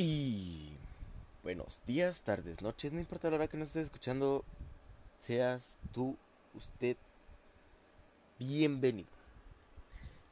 Y 0.00 0.68
buenos 1.42 1.82
días, 1.84 2.22
tardes, 2.22 2.62
noches, 2.62 2.92
no 2.92 3.00
importa 3.00 3.30
la 3.30 3.34
hora 3.34 3.48
que 3.48 3.56
nos 3.56 3.66
estés 3.66 3.86
escuchando, 3.86 4.44
seas 5.18 5.76
tú, 5.92 6.16
usted, 6.54 6.96
bienvenido. 8.38 9.10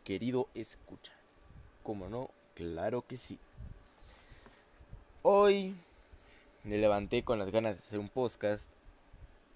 Querido 0.04 0.46
escucha. 0.54 1.12
Como 1.82 2.08
no, 2.08 2.30
claro 2.54 3.04
que 3.08 3.16
sí. 3.16 3.40
Hoy 5.22 5.74
me 6.62 6.78
levanté 6.78 7.24
con 7.24 7.40
las 7.40 7.50
ganas 7.50 7.76
de 7.76 7.82
hacer 7.82 7.98
un 7.98 8.08
podcast, 8.08 8.66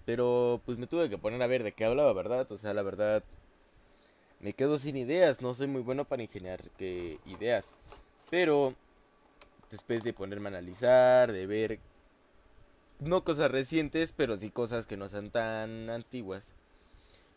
pero 0.03 0.59
pues 0.65 0.77
me 0.77 0.87
tuve 0.87 1.09
que 1.09 1.19
poner 1.19 1.41
a 1.41 1.47
ver 1.47 1.63
de 1.63 1.71
qué 1.71 1.85
hablaba, 1.85 2.11
¿verdad? 2.11 2.51
O 2.51 2.57
sea, 2.57 2.73
la 2.73 2.83
verdad, 2.83 3.23
me 4.41 4.51
quedo 4.51 4.77
sin 4.77 4.97
ideas, 4.97 5.41
no 5.41 5.53
soy 5.53 5.67
muy 5.67 5.81
bueno 5.81 6.03
para 6.03 6.21
ingeniar 6.21 6.59
que 6.71 7.17
ideas, 7.27 7.69
pero 8.29 8.75
después 9.71 10.03
de 10.03 10.13
ponerme 10.13 10.49
a 10.49 10.51
analizar, 10.51 11.31
de 11.31 11.47
ver 11.47 11.79
no 12.99 13.23
cosas 13.23 13.51
recientes, 13.51 14.13
pero 14.13 14.37
sí 14.37 14.51
cosas 14.51 14.85
que 14.85 14.97
no 14.97 15.09
sean 15.09 15.31
tan 15.31 15.89
antiguas. 15.89 16.53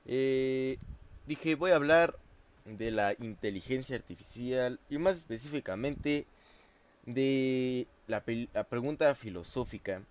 Eh, 0.06 0.78
dije, 1.26 1.54
voy 1.54 1.70
a 1.70 1.76
hablar 1.76 2.18
de 2.66 2.90
la 2.90 3.14
inteligencia 3.18 3.96
artificial 3.96 4.78
y 4.90 4.98
más 4.98 5.16
específicamente 5.16 6.26
de 7.06 7.86
la, 8.06 8.22
la, 8.52 8.64
pregunta 8.64 9.14
filosófica, 9.14 10.02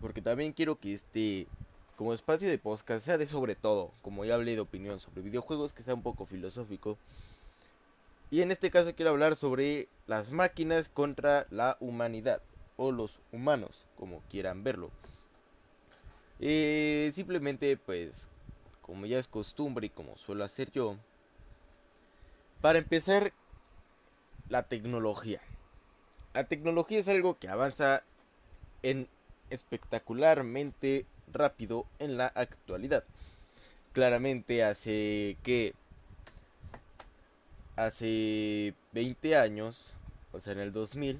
porque 0.00 0.22
también 0.22 0.52
quiero 0.52 0.78
que 0.78 0.94
este, 0.94 1.46
como 1.96 2.14
espacio 2.14 2.48
de 2.48 2.58
podcast, 2.58 3.04
sea 3.04 3.18
de 3.18 3.26
sobre 3.26 3.54
todo, 3.54 3.92
como 4.02 4.24
ya 4.24 4.34
hablé 4.34 4.54
de 4.54 4.60
opinión 4.60 4.98
sobre 5.00 5.22
videojuegos, 5.22 5.72
que 5.72 5.82
sea 5.82 5.94
un 5.94 6.02
poco 6.02 6.26
filosófico 6.26 6.98
y 8.30 8.42
en 8.42 8.50
este 8.50 8.70
caso 8.70 8.94
quiero 8.94 9.10
hablar 9.10 9.36
sobre 9.36 9.88
las 10.06 10.32
máquinas 10.32 10.88
contra 10.88 11.46
la 11.50 11.76
humanidad, 11.80 12.42
o 12.76 12.92
los 12.92 13.20
humanos, 13.32 13.86
como 13.96 14.22
quieran 14.30 14.64
verlo. 14.64 14.90
Eh, 16.40 17.12
simplemente, 17.14 17.76
pues, 17.76 18.28
como 18.82 19.06
ya 19.06 19.18
es 19.18 19.28
costumbre 19.28 19.86
y 19.86 19.90
como 19.90 20.16
suelo 20.16 20.44
hacer 20.44 20.70
yo, 20.72 20.96
para 22.60 22.78
empezar, 22.78 23.32
la 24.48 24.62
tecnología. 24.62 25.40
La 26.32 26.44
tecnología 26.44 26.98
es 26.98 27.08
algo 27.08 27.38
que 27.38 27.48
avanza 27.48 28.02
en 28.82 29.08
espectacularmente 29.50 31.06
rápido 31.32 31.86
en 31.98 32.16
la 32.16 32.26
actualidad. 32.26 33.04
Claramente 33.92 34.64
hace 34.64 35.36
que 35.42 35.74
hace 37.76 38.74
20 38.92 39.36
años, 39.36 39.94
o 40.32 40.40
sea 40.40 40.52
en 40.52 40.60
el 40.60 40.72
2000, 40.72 41.18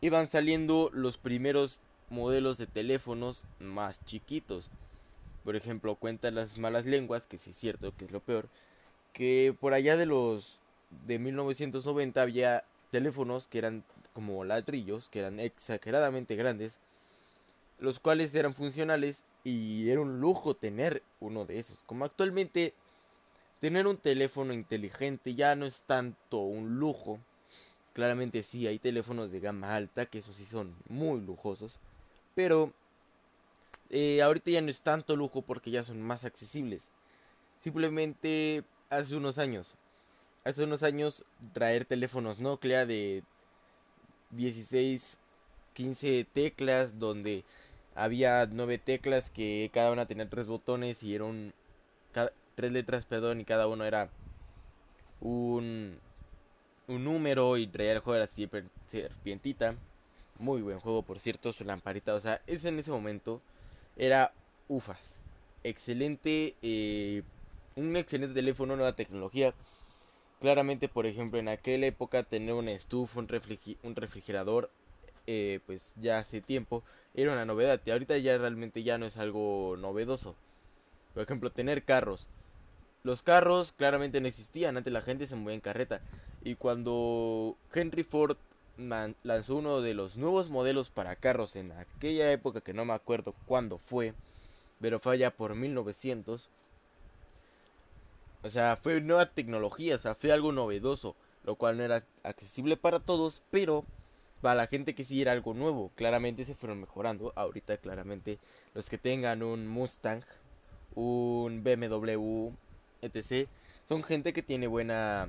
iban 0.00 0.28
saliendo 0.28 0.90
los 0.92 1.16
primeros 1.18 1.80
modelos 2.10 2.58
de 2.58 2.66
teléfonos 2.66 3.46
más 3.58 4.04
chiquitos. 4.04 4.70
Por 5.44 5.56
ejemplo, 5.56 5.96
cuentan 5.96 6.34
las 6.34 6.58
malas 6.58 6.86
lenguas, 6.86 7.26
que 7.26 7.38
sí 7.38 7.50
es 7.50 7.56
cierto, 7.56 7.92
que 7.96 8.04
es 8.04 8.12
lo 8.12 8.20
peor, 8.20 8.48
que 9.12 9.54
por 9.60 9.74
allá 9.74 9.96
de 9.96 10.06
los 10.06 10.60
de 11.06 11.18
1990 11.18 12.20
había 12.22 12.64
teléfonos 12.90 13.48
que 13.48 13.58
eran 13.58 13.82
como 14.12 14.44
ladrillos, 14.44 15.08
que 15.08 15.20
eran 15.20 15.40
exageradamente 15.40 16.36
grandes, 16.36 16.78
los 17.80 17.98
cuales 17.98 18.34
eran 18.34 18.54
funcionales 18.54 19.24
y 19.44 19.88
era 19.88 20.00
un 20.00 20.20
lujo 20.20 20.54
tener 20.54 21.02
uno 21.20 21.44
de 21.44 21.58
esos. 21.58 21.82
Como 21.84 22.04
actualmente 22.04 22.74
Tener 23.62 23.86
un 23.86 23.96
teléfono 23.96 24.52
inteligente 24.52 25.36
ya 25.36 25.54
no 25.54 25.66
es 25.66 25.84
tanto 25.84 26.38
un 26.38 26.80
lujo. 26.80 27.20
Claramente 27.92 28.42
sí, 28.42 28.66
hay 28.66 28.80
teléfonos 28.80 29.30
de 29.30 29.38
gama 29.38 29.76
alta, 29.76 30.06
que 30.06 30.18
esos 30.18 30.34
sí 30.34 30.44
son 30.44 30.74
muy 30.88 31.20
lujosos. 31.20 31.78
Pero 32.34 32.72
eh, 33.88 34.20
ahorita 34.20 34.50
ya 34.50 34.62
no 34.62 34.68
es 34.68 34.82
tanto 34.82 35.14
lujo 35.14 35.42
porque 35.42 35.70
ya 35.70 35.84
son 35.84 36.02
más 36.02 36.24
accesibles. 36.24 36.88
Simplemente 37.62 38.64
hace 38.90 39.14
unos 39.14 39.38
años. 39.38 39.76
Hace 40.42 40.64
unos 40.64 40.82
años 40.82 41.24
traer 41.52 41.84
teléfonos 41.84 42.40
Nokia 42.40 42.84
de 42.84 43.22
16, 44.30 45.20
15 45.74 46.26
teclas 46.32 46.98
donde 46.98 47.44
había 47.94 48.44
9 48.50 48.78
teclas 48.78 49.30
que 49.30 49.70
cada 49.72 49.92
una 49.92 50.06
tenía 50.06 50.28
3 50.28 50.48
botones 50.48 51.04
y 51.04 51.14
era 51.14 51.26
un, 51.26 51.54
tres 52.54 52.72
letras, 52.72 53.06
perdón, 53.06 53.40
y 53.40 53.44
cada 53.44 53.68
uno 53.68 53.84
era 53.84 54.10
un, 55.20 55.98
un 56.88 57.04
número 57.04 57.56
y 57.58 57.66
traía 57.68 57.92
el 57.94 58.00
juego 58.00 58.20
de 58.20 58.26
la 58.26 58.68
serpientita. 58.86 59.76
Muy 60.38 60.62
buen 60.62 60.80
juego, 60.80 61.02
por 61.04 61.20
cierto, 61.20 61.52
su 61.52 61.64
lamparita. 61.64 62.14
O 62.14 62.20
sea, 62.20 62.42
ese 62.46 62.68
en 62.70 62.78
ese 62.78 62.90
momento 62.90 63.42
era 63.96 64.34
ufas. 64.68 65.22
Excelente, 65.64 66.56
eh, 66.62 67.22
un 67.76 67.96
excelente 67.96 68.34
teléfono, 68.34 68.76
nueva 68.76 68.94
tecnología. 68.96 69.54
Claramente, 70.40 70.88
por 70.88 71.06
ejemplo, 71.06 71.38
en 71.40 71.48
aquella 71.48 71.86
época 71.86 72.24
tener 72.24 72.54
una 72.54 72.72
estufa, 72.72 73.20
un, 73.20 73.28
un 73.82 73.96
refrigerador, 73.96 74.70
eh, 75.26 75.60
pues 75.66 75.94
ya 75.96 76.18
hace 76.20 76.40
tiempo 76.42 76.84
era 77.14 77.32
una 77.32 77.44
novedad. 77.46 77.80
Y 77.84 77.90
ahorita 77.92 78.18
ya 78.18 78.38
realmente 78.38 78.82
ya 78.82 78.98
no 78.98 79.06
es 79.06 79.16
algo 79.18 79.76
novedoso. 79.78 80.36
Por 81.14 81.22
ejemplo, 81.24 81.50
tener 81.52 81.84
carros. 81.84 82.28
Los 83.04 83.22
carros 83.22 83.72
claramente 83.72 84.20
no 84.20 84.28
existían, 84.28 84.76
antes 84.76 84.92
la 84.92 85.02
gente 85.02 85.26
se 85.26 85.34
movía 85.34 85.54
en 85.54 85.60
carreta. 85.60 86.00
Y 86.44 86.54
cuando 86.54 87.56
Henry 87.74 88.04
Ford 88.04 88.36
lanzó 88.76 89.56
uno 89.56 89.80
de 89.80 89.94
los 89.94 90.16
nuevos 90.16 90.50
modelos 90.50 90.90
para 90.90 91.16
carros 91.16 91.56
en 91.56 91.72
aquella 91.72 92.32
época 92.32 92.60
que 92.60 92.74
no 92.74 92.84
me 92.84 92.94
acuerdo 92.94 93.34
cuándo 93.46 93.78
fue, 93.78 94.14
pero 94.80 94.98
fue 94.98 95.14
allá 95.14 95.30
por 95.30 95.54
1900. 95.54 96.48
O 98.44 98.48
sea, 98.48 98.76
fue 98.76 99.00
nueva 99.00 99.26
tecnología, 99.26 99.96
o 99.96 99.98
sea, 99.98 100.14
fue 100.14 100.32
algo 100.32 100.52
novedoso, 100.52 101.14
lo 101.44 101.54
cual 101.56 101.76
no 101.76 101.84
era 101.84 102.02
accesible 102.24 102.76
para 102.76 102.98
todos, 103.00 103.42
pero 103.50 103.84
para 104.40 104.56
la 104.56 104.66
gente 104.66 104.94
que 104.94 105.04
sí 105.04 105.22
era 105.22 105.32
algo 105.32 105.54
nuevo, 105.54 105.92
claramente 105.94 106.44
se 106.44 106.54
fueron 106.54 106.80
mejorando. 106.80 107.32
Ahorita 107.36 107.76
claramente 107.78 108.38
los 108.74 108.88
que 108.90 108.98
tengan 108.98 109.42
un 109.44 109.68
Mustang, 109.68 110.22
un 110.94 111.62
BMW, 111.62 112.50
etc. 113.02 113.48
Son 113.88 114.02
gente 114.02 114.32
que 114.32 114.42
tiene 114.42 114.66
buena 114.66 115.28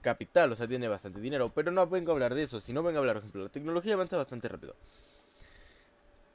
capital, 0.00 0.52
o 0.52 0.56
sea, 0.56 0.66
tiene 0.66 0.88
bastante 0.88 1.20
dinero. 1.20 1.50
Pero 1.54 1.70
no 1.70 1.86
vengo 1.86 2.12
a 2.12 2.14
hablar 2.14 2.34
de 2.34 2.44
eso, 2.44 2.60
sino 2.60 2.82
vengo 2.82 2.98
a 2.98 3.00
hablar, 3.00 3.16
por 3.16 3.22
ejemplo, 3.22 3.42
la 3.42 3.48
tecnología 3.50 3.94
avanza 3.94 4.16
bastante 4.16 4.48
rápido. 4.48 4.74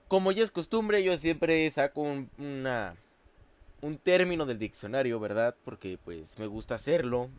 Como 0.08 0.32
ya 0.32 0.44
es 0.44 0.52
costumbre, 0.52 1.04
yo 1.04 1.18
siempre 1.18 1.70
saco 1.72 2.02
un, 2.02 2.30
una, 2.38 2.96
un 3.82 3.98
término 3.98 4.46
del 4.46 4.60
diccionario, 4.60 5.20
¿verdad? 5.20 5.56
Porque 5.66 5.98
pues 6.04 6.38
me 6.38 6.48
gusta 6.48 6.76
hacerlo, 6.76 7.30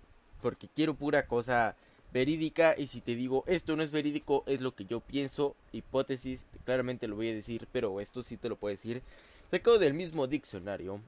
porque 0.43 0.69
quiero 0.75 0.95
pura 0.95 1.27
cosa 1.27 1.77
verídica 2.13 2.75
y 2.79 2.87
si 2.87 3.01
te 3.01 3.17
digo 3.17 3.45
esto 3.49 3.75
no 3.77 3.83
es 3.83 3.91
verídico, 3.91 4.45
es 4.47 4.61
lo 4.61 4.75
que 4.75 4.85
yo 4.85 5.01
pienso, 5.01 5.57
hipótesis, 5.73 6.47
claramente 6.65 7.09
lo 7.09 7.17
voy 7.17 7.29
a 7.29 7.35
decir, 7.35 7.67
pero 7.73 8.01
esto 8.01 8.23
sí 8.23 8.37
te 8.37 8.49
lo 8.49 8.57
puedo 8.57 8.75
decir. 8.75 9.03
Sacado 9.51 9.79
del 9.79 9.95
mismo 9.95 10.27
diccionario, 10.27 11.01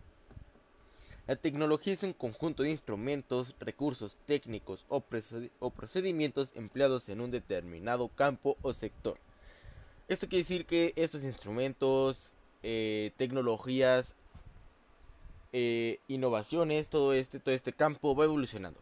la 1.27 1.35
tecnología 1.35 1.93
es 1.93 2.03
un 2.05 2.13
conjunto 2.13 2.63
de 2.63 2.71
instrumentos, 2.71 3.57
recursos 3.59 4.17
técnicos 4.27 4.87
o, 4.89 5.01
procedimientos 5.01 6.53
empleados 6.55 7.09
en 7.09 7.21
un 7.21 7.33
determinado 7.33 8.09
campo 8.09 8.57
o 8.63 8.73
sector. 8.73 9.19
Esto 10.07 10.29
quiere 10.29 10.43
decir 10.43 10.67
que 10.67 10.93
estos 10.95 11.25
instrumentos, 11.25 12.33
eh, 12.63 13.13
tecnologías, 13.17 14.15
eh, 15.53 15.99
innovaciones, 16.07 16.91
todo 16.91 17.13
este, 17.13 17.41
todo 17.41 17.55
este 17.55 17.73
campo 17.73 18.15
va 18.15 18.25
evolucionando. 18.25 18.81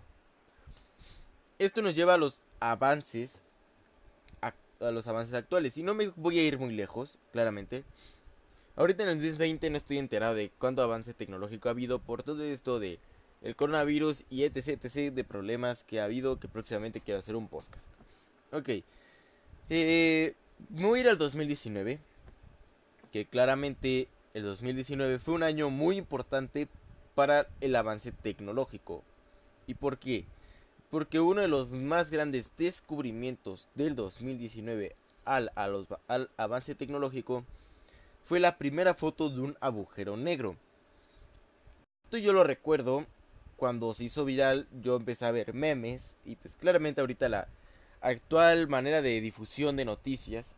Esto 1.58 1.80
nos 1.80 1.94
lleva 1.94 2.14
a 2.14 2.18
los 2.18 2.42
avances, 2.60 3.40
a 4.42 4.90
los 4.90 5.06
avances 5.06 5.34
actuales. 5.34 5.78
Y 5.78 5.82
no 5.82 5.94
me 5.94 6.08
voy 6.08 6.38
a 6.38 6.42
ir 6.42 6.58
muy 6.58 6.74
lejos, 6.74 7.18
claramente. 7.32 7.84
Ahorita 8.76 9.04
en 9.04 9.10
el 9.10 9.18
2020 9.18 9.70
no 9.70 9.76
estoy 9.76 9.98
enterado 9.98 10.34
de 10.34 10.50
cuánto 10.58 10.82
avance 10.82 11.14
tecnológico 11.14 11.68
ha 11.68 11.72
habido 11.72 12.00
por 12.00 12.24
todo 12.24 12.42
esto 12.42 12.80
de 12.80 12.98
el 13.40 13.54
coronavirus 13.54 14.24
y 14.30 14.42
etc, 14.42 14.80
de 15.12 15.24
problemas 15.24 15.84
que 15.84 16.00
ha 16.00 16.04
habido 16.04 16.40
que 16.40 16.48
próximamente 16.48 17.00
quiero 17.00 17.20
hacer 17.20 17.36
un 17.36 17.46
podcast. 17.46 17.86
Ok. 18.52 18.70
Eh, 19.70 20.34
me 20.70 20.86
voy 20.86 20.98
a 20.98 21.02
ir 21.02 21.08
al 21.08 21.18
2019. 21.18 22.00
Que 23.12 23.26
claramente 23.26 24.08
el 24.32 24.42
2019 24.42 25.20
fue 25.20 25.34
un 25.34 25.44
año 25.44 25.70
muy 25.70 25.96
importante 25.96 26.66
para 27.14 27.46
el 27.60 27.76
avance 27.76 28.10
tecnológico. 28.10 29.04
¿Y 29.68 29.74
por 29.74 29.98
qué? 29.98 30.24
Porque 30.90 31.20
uno 31.20 31.42
de 31.42 31.48
los 31.48 31.70
más 31.70 32.10
grandes 32.10 32.50
descubrimientos 32.56 33.68
del 33.76 33.94
2019 33.94 34.96
al, 35.24 35.52
al 35.54 36.30
avance 36.36 36.74
tecnológico 36.74 37.44
fue 38.24 38.40
la 38.40 38.56
primera 38.56 38.94
foto 38.94 39.28
de 39.28 39.40
un 39.40 39.56
agujero 39.60 40.16
negro. 40.16 40.56
Esto 42.04 42.18
yo 42.18 42.32
lo 42.32 42.42
recuerdo 42.42 43.06
cuando 43.56 43.92
se 43.94 44.04
hizo 44.04 44.24
viral, 44.24 44.66
yo 44.82 44.96
empecé 44.96 45.26
a 45.26 45.30
ver 45.30 45.54
memes 45.54 46.16
y 46.24 46.36
pues 46.36 46.56
claramente 46.56 47.00
ahorita 47.00 47.28
la 47.28 47.48
actual 48.00 48.68
manera 48.68 49.02
de 49.02 49.20
difusión 49.20 49.76
de 49.76 49.84
noticias 49.84 50.56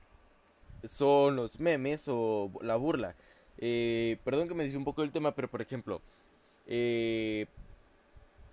son 0.85 1.37
los 1.37 1.59
memes 1.61 2.05
o 2.09 2.51
la 2.63 2.77
burla. 2.77 3.17
Eh, 3.59 4.19
perdón 4.25 4.49
que 4.49 4.55
me 4.55 4.63
desvíe 4.63 4.79
un 4.79 4.85
poco 4.85 5.03
del 5.03 5.13
tema, 5.13 5.35
pero 5.35 5.51
por 5.51 5.61
ejemplo, 5.61 6.01
eh, 6.67 7.47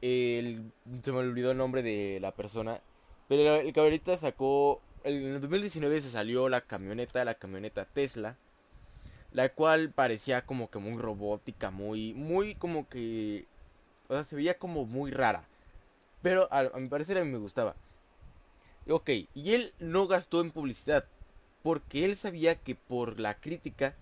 se 0.01 1.11
me 1.11 1.17
olvidó 1.17 1.51
el 1.51 1.57
nombre 1.57 1.83
de 1.83 2.19
la 2.19 2.31
persona, 2.31 2.81
pero 3.27 3.57
el, 3.57 3.73
el 3.75 4.17
sacó, 4.19 4.81
en 5.03 5.35
el 5.35 5.41
2019 5.41 6.01
se 6.01 6.09
salió 6.09 6.49
la 6.49 6.61
camioneta, 6.61 7.23
la 7.25 7.35
camioneta 7.35 7.85
Tesla, 7.85 8.37
la 9.33 9.49
cual 9.49 9.91
parecía 9.91 10.45
como 10.45 10.69
que 10.69 10.79
muy 10.79 11.01
robótica, 11.01 11.71
muy, 11.71 12.13
muy 12.13 12.55
como 12.55 12.87
que, 12.87 13.45
o 14.07 14.13
sea, 14.13 14.23
se 14.23 14.35
veía 14.35 14.57
como 14.57 14.85
muy 14.85 15.11
rara, 15.11 15.43
pero 16.21 16.47
a, 16.51 16.59
a 16.59 16.79
mi 16.79 16.87
parecer 16.87 17.17
a 17.17 17.23
mí 17.23 17.31
me 17.31 17.39
gustaba. 17.39 17.75
Ok, 18.87 19.09
y 19.33 19.53
él 19.53 19.73
no 19.79 20.07
gastó 20.07 20.41
en 20.41 20.51
publicidad, 20.51 21.05
porque 21.63 22.05
él 22.05 22.15
sabía 22.15 22.55
que 22.55 22.75
por 22.75 23.19
la 23.19 23.33
crítica, 23.33 23.95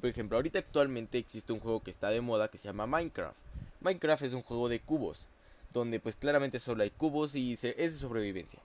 por 0.00 0.08
ejemplo, 0.08 0.36
ahorita 0.36 0.60
actualmente 0.60 1.18
existe 1.18 1.52
un 1.52 1.60
juego 1.60 1.82
que 1.82 1.90
está 1.90 2.10
de 2.10 2.20
moda 2.20 2.48
que 2.48 2.58
se 2.58 2.68
llama 2.68 2.86
Minecraft. 2.86 3.38
Minecraft 3.80 4.22
es 4.22 4.32
un 4.32 4.42
juego 4.42 4.68
de 4.68 4.80
cubos, 4.80 5.26
donde 5.72 6.00
pues 6.00 6.14
claramente 6.14 6.58
solo 6.58 6.84
hay 6.84 6.90
cubos 6.90 7.34
y 7.34 7.52
es 7.52 7.62
de 7.62 7.92
sobrevivencia. 7.92 8.60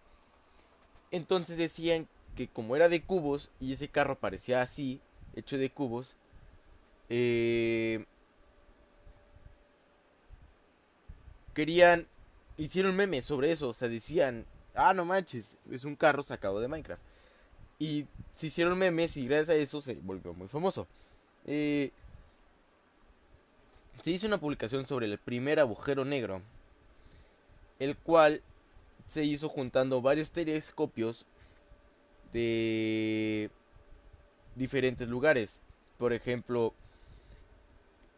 Entonces 1.11 1.57
decían 1.57 2.07
que 2.35 2.47
como 2.47 2.75
era 2.75 2.87
de 2.87 3.01
cubos 3.01 3.49
y 3.59 3.73
ese 3.73 3.89
carro 3.89 4.19
parecía 4.19 4.61
así, 4.61 5.01
hecho 5.35 5.57
de 5.57 5.69
cubos, 5.69 6.15
eh, 7.09 8.05
querían, 11.53 12.07
hicieron 12.57 12.95
memes 12.95 13.25
sobre 13.25 13.51
eso, 13.51 13.69
o 13.69 13.73
sea, 13.73 13.89
decían, 13.89 14.45
ah, 14.75 14.93
no 14.93 15.05
manches, 15.05 15.57
es 15.71 15.83
un 15.83 15.95
carro 15.95 16.23
sacado 16.23 16.59
de 16.59 16.67
Minecraft. 16.67 17.01
Y 17.79 18.07
se 18.35 18.47
hicieron 18.47 18.77
memes 18.77 19.17
y 19.17 19.27
gracias 19.27 19.49
a 19.49 19.55
eso 19.55 19.81
se 19.81 19.95
volvió 19.95 20.33
muy 20.33 20.47
famoso. 20.47 20.87
Eh, 21.45 21.91
se 24.03 24.11
hizo 24.11 24.27
una 24.27 24.37
publicación 24.37 24.85
sobre 24.85 25.05
el 25.05 25.17
primer 25.17 25.59
agujero 25.59 26.05
negro, 26.05 26.41
el 27.79 27.97
cual 27.97 28.41
se 29.05 29.23
hizo 29.23 29.49
juntando 29.49 30.01
varios 30.01 30.31
telescopios 30.31 31.25
de 32.31 33.49
diferentes 34.59 35.07
lugares. 35.07 35.61
Por 35.97 36.13
ejemplo, 36.13 36.75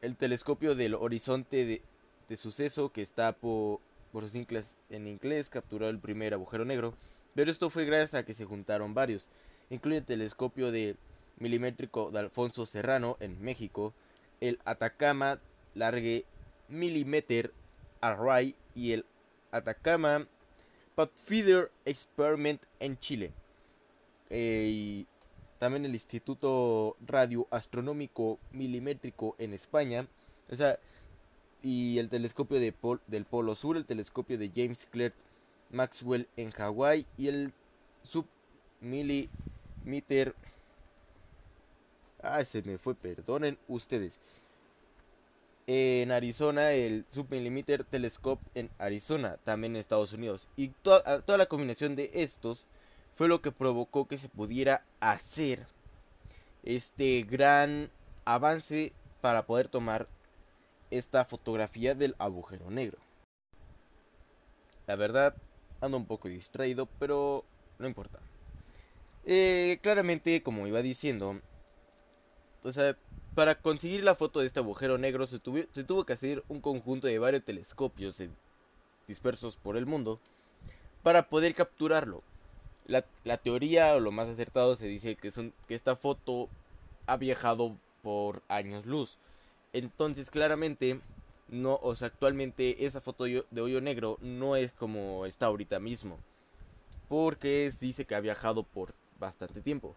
el 0.02 0.18
telescopio 0.18 0.76
del 0.76 0.96
horizonte 0.96 1.66
de, 1.66 1.82
suceso 2.38 2.92
que 2.92 3.02
está 3.02 3.34
por, 3.34 3.80
por 4.12 4.24
en 4.34 5.08
inglés 5.08 5.50
capturó 5.50 5.88
el 5.88 6.00
primer 6.00 6.34
agujero 6.34 6.66
negro. 6.66 6.94
Pero 7.36 7.50
esto 7.50 7.70
fue 7.70 7.86
gracias 7.86 8.14
a 8.16 8.26
que 8.26 8.34
se 8.34 8.46
juntaron 8.46 8.94
varios 8.94 9.30
incluye 9.72 10.00
el 10.00 10.06
telescopio 10.06 10.72
de 10.72 10.98
milimétrico 11.38 12.12
de 12.12 12.20
Alfonso 12.20 12.66
Serrano 12.66 13.18
en 13.20 13.42
México, 13.42 13.94
el 14.42 14.60
Atacama 14.66 15.40
Large 15.74 16.26
Millimeter 16.68 17.54
Array 18.02 18.56
y 18.76 18.92
el 18.92 19.06
Atacama 19.52 20.28
Pathfinder 20.96 21.72
Experiment 21.86 22.62
en 22.80 23.00
Chile. 23.00 23.32
Eh, 24.30 25.06
también 25.62 25.86
el 25.86 25.94
Instituto 25.94 26.98
Radioastronómico 27.06 28.40
Milimétrico 28.52 29.36
en 29.38 29.54
España. 29.54 30.08
O 30.52 30.56
sea, 30.56 30.80
y 31.62 32.00
el 32.00 32.10
telescopio 32.10 32.60
de 32.60 32.74
del 33.06 33.26
Polo 33.26 33.54
Sur, 33.54 33.78
el 33.78 33.86
telescopio 33.86 34.40
de 34.40 34.52
James 34.56 34.88
Clerk 34.88 35.14
Maxwell 35.70 36.28
en 36.36 36.50
Hawái 36.50 37.06
y 37.16 37.28
el 37.28 37.54
Submilli 38.02 39.30
Meter. 39.86 40.34
Ah, 42.24 42.44
se 42.44 42.64
me 42.64 42.80
fue, 42.80 42.96
perdonen 42.96 43.60
ustedes. 43.68 44.18
En 45.68 46.12
Arizona, 46.12 46.72
el 46.72 47.06
Submillimeter 47.08 47.84
Telescope 47.84 48.42
en 48.56 48.72
Arizona, 48.80 49.38
también 49.44 49.76
en 49.76 49.82
Estados 49.82 50.12
Unidos. 50.14 50.48
Y 50.56 50.70
toda 50.82 51.38
la 51.38 51.46
combinación 51.46 51.96
de 51.96 52.10
estos 52.16 52.66
fue 53.16 53.28
lo 53.28 53.42
que 53.42 53.52
provocó 53.52 54.08
que 54.08 54.18
se 54.18 54.30
pudiera 54.30 54.86
hacer 55.00 55.68
este 56.64 57.24
gran 57.24 57.90
avance 58.26 58.94
para 59.22 59.46
poder 59.46 59.68
tomar 59.68 60.08
esta 60.90 61.26
fotografía 61.26 61.96
del 61.96 62.16
agujero 62.20 62.70
negro. 62.70 62.98
La 64.88 64.96
verdad, 64.96 65.36
ando 65.80 65.98
un 65.98 66.06
poco 66.06 66.28
distraído, 66.28 66.88
pero 67.00 67.46
no 67.80 67.88
importa. 67.88 68.20
Eh, 69.26 69.80
claramente, 69.82 70.42
como 70.44 70.68
iba 70.68 70.82
diciendo, 70.82 71.40
para 73.36 73.56
conseguir 73.56 74.04
la 74.04 74.16
foto 74.16 74.40
de 74.40 74.48
este 74.48 74.60
agujero 74.60 74.98
negro 74.98 75.26
se, 75.28 75.40
se 75.72 75.84
tuvo 75.84 76.06
que 76.06 76.14
hacer 76.14 76.44
un 76.48 76.62
conjunto 76.62 77.08
de 77.08 77.20
varios 77.20 77.44
telescopios 77.44 78.22
dispersos 79.08 79.58
por 79.58 79.78
el 79.78 79.86
mundo 79.86 80.20
para 81.04 81.24
poder 81.24 81.56
capturarlo. 81.56 82.24
La, 82.92 83.38
teoría 83.38 83.96
o 83.96 84.00
lo 84.00 84.12
más 84.12 84.28
acertado 84.28 84.76
se 84.76 84.88
dice 84.88 85.16
que, 85.16 85.32
esta 85.74 85.96
foto 85.96 86.50
ha 87.08 87.16
viajado 87.16 87.78
por 88.04 88.44
años 88.50 88.86
luz. 88.86 89.18
Entonces 89.74 90.30
claramente 90.30 91.00
no, 91.48 91.80
o 91.82 91.96
sea, 91.96 92.10
actualmente 92.10 92.86
esa 92.86 93.00
foto 93.00 93.24
de 93.24 93.62
hoyo 93.62 93.80
negro 93.80 94.18
no 94.22 94.56
es 94.58 94.74
como 94.74 95.26
está 95.26 95.46
ahorita 95.46 95.80
mismo. 95.80 96.18
Porque 97.08 97.72
dice 97.80 98.06
que 98.06 98.16
ha 98.16 98.20
viajado 98.20 98.64
por 98.64 98.94
bastante 99.20 99.62
tiempo. 99.62 99.96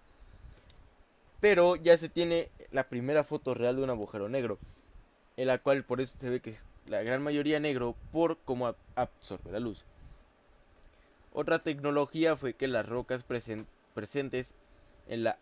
Pero 1.41 1.77
ya 1.77 1.99
se 1.99 2.09
tiene 2.09 2.49
la 2.71 2.89
primera 2.89 3.25
foto 3.25 3.55
real 3.55 3.77
de 3.77 3.83
un 3.83 3.91
agujero 3.91 4.29
negro, 4.29 4.59
en 5.37 5.49
la 5.49 5.59
cual 5.59 5.85
por 5.85 6.01
eso 6.01 6.17
se 6.19 6.31
ve 6.31 6.41
que 6.41 6.57
la 6.87 7.03
gran 7.03 7.23
mayoría 7.23 7.61
negro 7.61 7.97
por 8.13 8.39
cómo 8.39 8.75
absorbe 8.95 9.53
la 9.53 9.61
luz. 9.61 9.85
Otra 11.37 11.59
tecnología 11.59 12.37
fue 12.37 12.55
que 12.55 12.69
las 12.69 12.89
rocas 12.89 13.25
presentes 13.25 14.55
en 15.09 15.25
la 15.25 15.37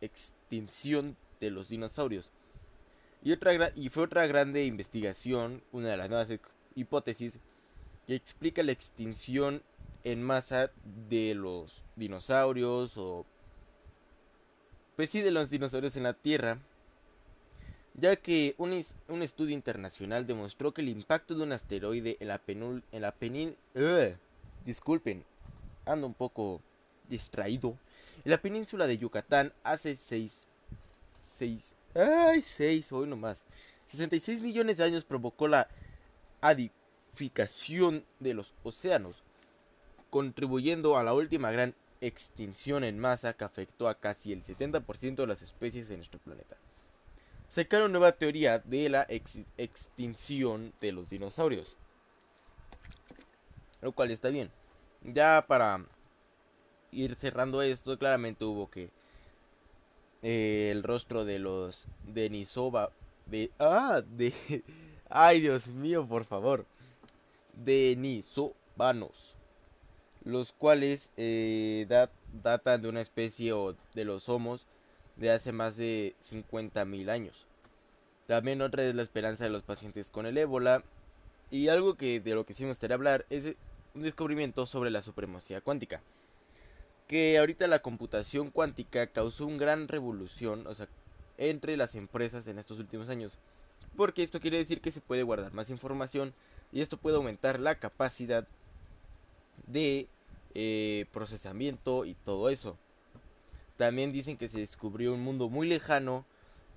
extinción 0.00 1.18
de 1.38 1.50
los 1.50 1.68
dinosaurios. 1.68 2.32
Y, 3.22 3.32
otra, 3.32 3.70
y 3.74 3.90
fue 3.90 4.04
otra 4.04 4.26
grande 4.26 4.64
investigación, 4.64 5.62
una 5.70 5.88
de 5.88 5.98
las 5.98 6.08
nuevas 6.08 6.32
hipótesis, 6.74 7.40
que 8.06 8.14
explica 8.14 8.62
la 8.62 8.72
extinción 8.72 9.62
en 10.02 10.22
masa 10.22 10.70
de 11.08 11.34
los 11.34 11.84
dinosaurios 11.94 12.96
o 12.96 13.26
pues 14.96 15.10
sí 15.10 15.20
de 15.20 15.30
los 15.30 15.50
dinosaurios 15.50 15.96
en 15.96 16.04
la 16.04 16.14
Tierra, 16.14 16.58
ya 17.94 18.16
que 18.16 18.54
un, 18.56 18.82
un 19.08 19.22
estudio 19.22 19.54
internacional 19.54 20.26
demostró 20.26 20.72
que 20.72 20.80
el 20.80 20.88
impacto 20.88 21.34
de 21.34 21.42
un 21.42 21.52
asteroide 21.52 22.16
en 22.20 22.28
la 22.28 22.38
penul 22.38 22.82
en 22.92 23.02
la 23.02 23.12
península 23.12 24.18
disculpen, 24.64 25.24
ando 25.86 26.06
un 26.06 26.14
poco 26.14 26.62
distraído, 27.08 27.78
en 28.24 28.30
la 28.30 28.38
península 28.38 28.86
de 28.86 28.98
Yucatán 28.98 29.52
hace 29.62 29.96
6 29.96 30.48
6 31.38 31.74
ay 31.94 32.40
6 32.42 32.92
hoy 32.92 33.06
nomás 33.06 33.44
66 33.86 34.40
millones 34.40 34.78
de 34.78 34.84
años 34.84 35.04
provocó 35.04 35.48
la 35.48 35.68
adificación 36.40 38.04
de 38.20 38.34
los 38.34 38.54
océanos 38.62 39.22
contribuyendo 40.10 40.96
a 40.96 41.02
la 41.02 41.12
última 41.12 41.50
gran 41.50 41.74
extinción 42.00 42.84
en 42.84 42.98
masa 42.98 43.34
que 43.34 43.44
afectó 43.44 43.88
a 43.88 43.98
casi 43.98 44.32
el 44.32 44.42
70% 44.42 45.16
de 45.16 45.26
las 45.26 45.42
especies 45.42 45.88
de 45.88 45.96
nuestro 45.96 46.20
planeta. 46.20 46.56
Sacaron 47.48 47.92
nueva 47.92 48.12
teoría 48.12 48.58
de 48.58 48.88
la 48.88 49.06
extinción 49.08 50.72
de 50.80 50.92
los 50.92 51.10
dinosaurios. 51.10 51.76
Lo 53.80 53.92
cual 53.92 54.10
está 54.10 54.28
bien. 54.28 54.50
Ya 55.04 55.44
para 55.46 55.84
ir 56.90 57.14
cerrando 57.14 57.62
esto, 57.62 57.98
claramente 57.98 58.44
hubo 58.44 58.70
que 58.70 58.90
eh, 60.22 60.70
el 60.72 60.82
rostro 60.82 61.24
de 61.24 61.38
los 61.38 61.86
Denisova 62.04 62.90
de 63.26 63.50
ah 63.58 64.02
de 64.04 64.32
ay 65.10 65.40
Dios 65.40 65.68
mío, 65.68 66.06
por 66.06 66.24
favor. 66.24 66.64
Denisovanos 67.54 69.36
los 70.24 70.52
cuales 70.52 71.10
eh, 71.16 71.86
datan 72.42 72.82
de 72.82 72.88
una 72.88 73.02
especie 73.02 73.52
o 73.52 73.76
de 73.94 74.04
los 74.04 74.28
homos 74.28 74.66
de 75.16 75.30
hace 75.30 75.52
más 75.52 75.76
de 75.76 76.16
50.000 76.22 77.10
años. 77.10 77.46
También 78.26 78.62
otra 78.62 78.84
es 78.84 78.94
la 78.94 79.02
esperanza 79.02 79.44
de 79.44 79.50
los 79.50 79.62
pacientes 79.62 80.10
con 80.10 80.24
el 80.24 80.38
ébola 80.38 80.82
y 81.50 81.68
algo 81.68 81.94
que 81.94 82.20
de 82.20 82.34
lo 82.34 82.46
que 82.46 82.54
sí 82.54 82.62
me 82.62 82.70
gustaría 82.70 82.96
hablar 82.96 83.26
es 83.28 83.56
un 83.94 84.02
descubrimiento 84.02 84.66
sobre 84.66 84.90
la 84.90 85.02
supremacía 85.02 85.60
cuántica. 85.60 86.02
Que 87.06 87.38
ahorita 87.38 87.66
la 87.66 87.80
computación 87.80 88.50
cuántica 88.50 89.06
causó 89.06 89.46
una 89.46 89.58
gran 89.58 89.88
revolución 89.88 90.66
o 90.66 90.74
sea, 90.74 90.88
entre 91.38 91.76
las 91.76 91.94
empresas 91.94 92.46
en 92.46 92.58
estos 92.58 92.78
últimos 92.78 93.08
años. 93.08 93.38
Porque 93.96 94.22
esto 94.22 94.40
quiere 94.40 94.58
decir 94.58 94.80
que 94.80 94.90
se 94.90 95.00
puede 95.00 95.22
guardar 95.22 95.52
más 95.52 95.70
información 95.70 96.34
y 96.72 96.80
esto 96.80 96.96
puede 96.96 97.16
aumentar 97.16 97.60
la 97.60 97.76
capacidad 97.76 98.46
de 99.66 100.08
eh, 100.54 101.06
procesamiento 101.12 102.04
y 102.04 102.14
todo 102.14 102.48
eso. 102.50 102.76
También 103.76 104.12
dicen 104.12 104.36
que 104.36 104.48
se 104.48 104.58
descubrió 104.58 105.14
un 105.14 105.20
mundo 105.20 105.48
muy 105.48 105.68
lejano, 105.68 106.24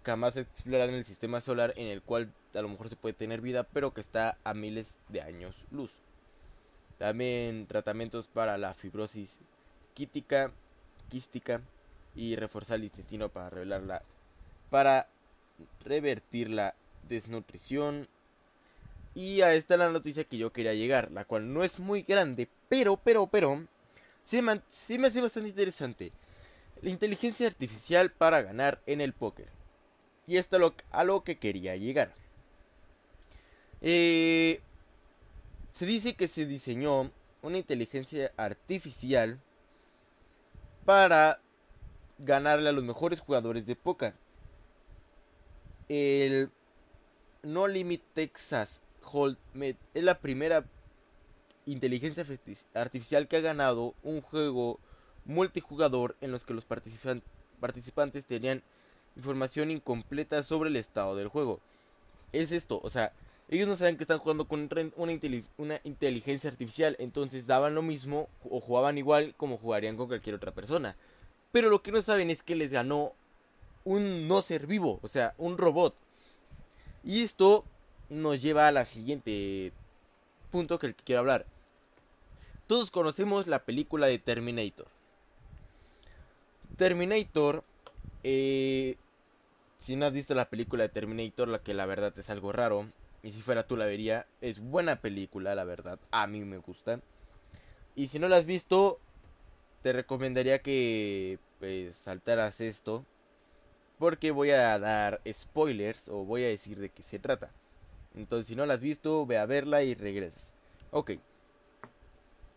jamás 0.04 0.38
explorado 0.38 0.90
en 0.90 0.96
el 0.96 1.06
sistema 1.06 1.42
solar, 1.42 1.74
en 1.78 1.88
el 1.88 2.02
cual 2.02 2.32
a 2.54 2.62
lo 2.62 2.70
mejor 2.70 2.90
se 2.90 2.96
puede 2.96 3.14
tener 3.14 3.42
vida, 3.42 3.64
pero 3.64 3.94
que 3.94 4.02
está 4.02 4.38
a 4.44 4.54
miles 4.54 4.98
de 5.10 5.22
años 5.22 5.66
luz. 5.72 6.02
También 6.98 7.68
tratamientos 7.68 8.28
para 8.28 8.58
la 8.58 8.74
fibrosis 8.74 9.40
quística, 9.94 10.52
quística 11.10 11.62
y 12.16 12.36
reforzar 12.36 12.78
el 12.78 12.86
intestino 12.86 13.30
para 13.30 13.50
revelarla, 13.50 14.02
para 14.70 15.08
revertir 15.84 16.50
la 16.50 16.76
desnutrición. 17.08 18.08
Y 19.14 19.42
a 19.42 19.54
esta 19.54 19.78
la 19.78 19.90
noticia 19.90 20.24
que 20.24 20.38
yo 20.38 20.52
quería 20.52 20.74
llegar, 20.74 21.12
la 21.12 21.26
cual 21.26 21.52
no 21.52 21.64
es 21.64 21.80
muy 21.80 22.04
grande, 22.04 22.48
pero, 22.70 22.98
pero, 22.98 23.28
pero, 23.28 23.66
sí 24.24 24.42
me, 24.42 24.62
me 25.00 25.08
hace 25.08 25.22
bastante 25.22 25.50
interesante. 25.50 26.12
La 26.82 26.92
inteligencia 26.92 27.48
artificial 27.48 28.12
para 28.12 28.44
ganar 28.44 28.80
en 28.86 29.02
el 29.02 29.14
póker. 29.14 29.48
Y 30.28 30.38
esto 30.38 30.60
lo, 30.60 30.76
a 30.92 31.04
lo 31.04 31.24
que 31.24 31.38
quería 31.38 31.76
llegar. 31.76 32.14
Eh, 33.82 34.62
se 35.78 35.86
dice 35.86 36.16
que 36.16 36.28
se 36.28 36.48
diseñó 36.48 37.12
una 37.44 37.60
inteligencia 37.60 38.32
artificial 38.36 39.40
para 40.86 41.40
ganarle 42.18 42.70
a 42.70 42.72
los 42.72 42.84
mejores 42.84 43.20
jugadores 43.20 43.68
de 43.68 43.76
póker. 43.76 44.16
El 45.88 46.50
No 47.44 47.68
Limit 47.68 48.02
Texas 48.16 48.82
Hold'em 49.04 49.76
es 49.94 50.04
la 50.04 50.20
primera 50.20 50.66
inteligencia 51.68 52.26
artificial 52.74 53.28
que 53.28 53.36
ha 53.36 53.42
ganado 53.42 53.94
un 54.02 54.22
juego 54.22 54.80
multijugador 55.26 56.18
en 56.22 56.32
los 56.32 56.44
que 56.44 56.56
los 56.56 56.66
participantes 56.66 58.26
tenían 58.26 58.64
información 59.16 59.70
incompleta 59.70 60.42
sobre 60.42 60.72
el 60.72 60.76
estado 60.76 61.16
del 61.16 61.28
juego. 61.28 61.60
Es 62.32 62.52
esto, 62.52 62.80
o 62.82 62.90
sea, 62.90 63.14
ellos 63.50 63.68
no 63.68 63.78
saben 63.78 63.96
que 63.96 64.04
están 64.04 64.20
jugando 64.20 64.46
con 64.48 64.70
una, 64.98 65.80
inteligencia 65.84 66.50
artificial, 66.50 66.98
entonces 67.00 67.48
daban 67.48 67.76
lo 67.76 67.82
mismo 67.82 68.30
o 68.44 68.60
jugaban 68.60 68.98
igual 68.98 69.34
como 69.38 69.58
jugarían 69.58 69.96
con 69.96 70.08
cualquier 70.08 70.36
otra 70.36 70.54
persona. 70.54 70.98
Pero 71.54 71.70
lo 71.70 71.82
que 71.82 71.94
no 71.94 72.02
saben 72.02 72.30
es 72.30 72.44
que 72.44 72.56
les 72.56 72.72
ganó 72.72 73.14
un 73.86 74.28
no 74.28 74.42
ser 74.42 74.68
vivo, 74.68 75.00
o 75.02 75.08
sea, 75.08 75.34
un 75.38 75.58
robot. 75.58 75.96
Y 77.06 77.24
esto 77.24 77.64
nos 78.10 78.42
lleva 78.42 78.68
a 78.68 78.74
la 78.74 78.84
siguiente 78.84 79.72
punto 80.52 80.78
que, 80.78 80.94
quiero 80.94 81.22
hablar. 81.22 81.46
Todos 82.68 82.92
conocemos 82.92 83.48
la 83.48 83.64
película 83.64 84.08
de 84.08 84.20
Terminator. 84.20 84.88
Terminator, 86.76 87.64
eh, 88.24 88.98
si 89.78 89.96
no 89.96 90.06
has 90.06 90.12
visto 90.12 90.36
la 90.36 90.50
película 90.50 90.84
de 90.84 90.90
Terminator, 90.90 91.48
la 91.48 91.60
que 91.60 91.74
la 91.74 91.86
verdad 91.86 92.14
es 92.20 92.30
algo 92.30 92.52
raro, 92.52 92.88
y 93.28 93.32
si 93.34 93.42
fuera 93.42 93.68
tú 93.68 93.76
la 93.76 93.86
vería, 93.86 94.26
es 94.40 94.62
buena 94.62 95.02
película, 95.02 95.54
la 95.54 95.66
verdad, 95.66 96.00
a 96.12 96.28
mí 96.28 96.46
me 96.46 96.60
gusta. 96.60 97.02
Y 97.94 98.08
si 98.08 98.20
no 98.20 98.30
la 98.30 98.38
has 98.38 98.46
visto, 98.46 99.02
te 99.82 99.92
recomendaría 99.92 100.60
que 100.60 101.38
pues, 101.60 101.98
saltaras 101.98 102.62
esto, 102.62 103.06
porque 104.00 104.32
voy 104.32 104.52
a 104.52 104.80
dar 104.80 105.20
spoilers 105.30 106.08
o 106.08 106.24
voy 106.24 106.46
a 106.46 106.48
decir 106.48 106.80
de 106.80 106.88
qué 106.88 107.04
se 107.04 107.20
trata. 107.20 107.52
Entonces, 108.16 108.48
si 108.48 108.56
no 108.56 108.66
la 108.66 108.76
has 108.76 108.82
visto, 108.82 109.26
ve 109.26 109.38
a 109.38 109.46
verla 109.46 109.84
y 109.84 109.94
regresas. 109.94 110.54
Ok. 110.92 111.12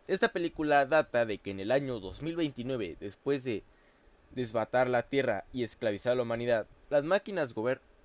Esta 0.06 0.28
película 0.28 0.86
data 0.86 1.26
de 1.26 1.38
que 1.38 1.50
en 1.50 1.58
el 1.58 1.72
año 1.72 1.98
2029, 1.98 2.96
después 3.00 3.42
de 3.42 3.64
desbatar 4.30 4.88
la 4.88 5.02
Tierra 5.02 5.46
y 5.52 5.64
esclavizar 5.64 6.12
a 6.12 6.14
la 6.14 6.22
humanidad, 6.22 6.68
las 6.90 7.02
máquinas, 7.02 7.56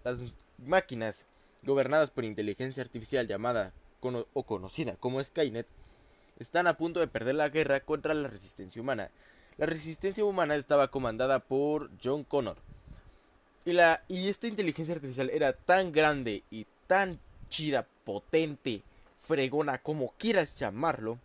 las 0.03 0.17
máquinas 0.57 1.27
gobernadas 1.63 2.11
por 2.11 2.25
inteligencia 2.25 2.83
artificial 2.83 3.27
llamada 3.27 3.73
o 4.33 4.43
conocida 4.43 4.95
como 4.97 5.23
Skynet, 5.23 5.67
están 6.39 6.67
a 6.67 6.77
punto 6.77 6.99
de 6.99 7.07
perder 7.07 7.35
la 7.35 7.49
guerra 7.49 7.79
contra 7.79 8.13
la 8.13 8.27
resistencia 8.27 8.81
humana. 8.81 9.09
La 9.57 9.65
resistencia 9.65 10.25
humana 10.25 10.55
estaba 10.55 10.89
comandada 10.89 11.39
por 11.39 11.89
John 12.03 12.23
Connor. 12.23 12.57
Y, 13.63 13.73
la, 13.73 14.03
y 14.07 14.27
esta 14.27 14.47
inteligencia 14.47 14.93
artificial 14.93 15.29
era 15.31 15.53
tan 15.53 15.91
grande 15.91 16.43
y 16.51 16.67
tan 16.87 17.19
chida, 17.49 17.87
potente, 18.03 18.83
fregona, 19.25 19.79
como 19.79 20.13
quieras 20.17 20.55
llamarlo, 20.55 21.17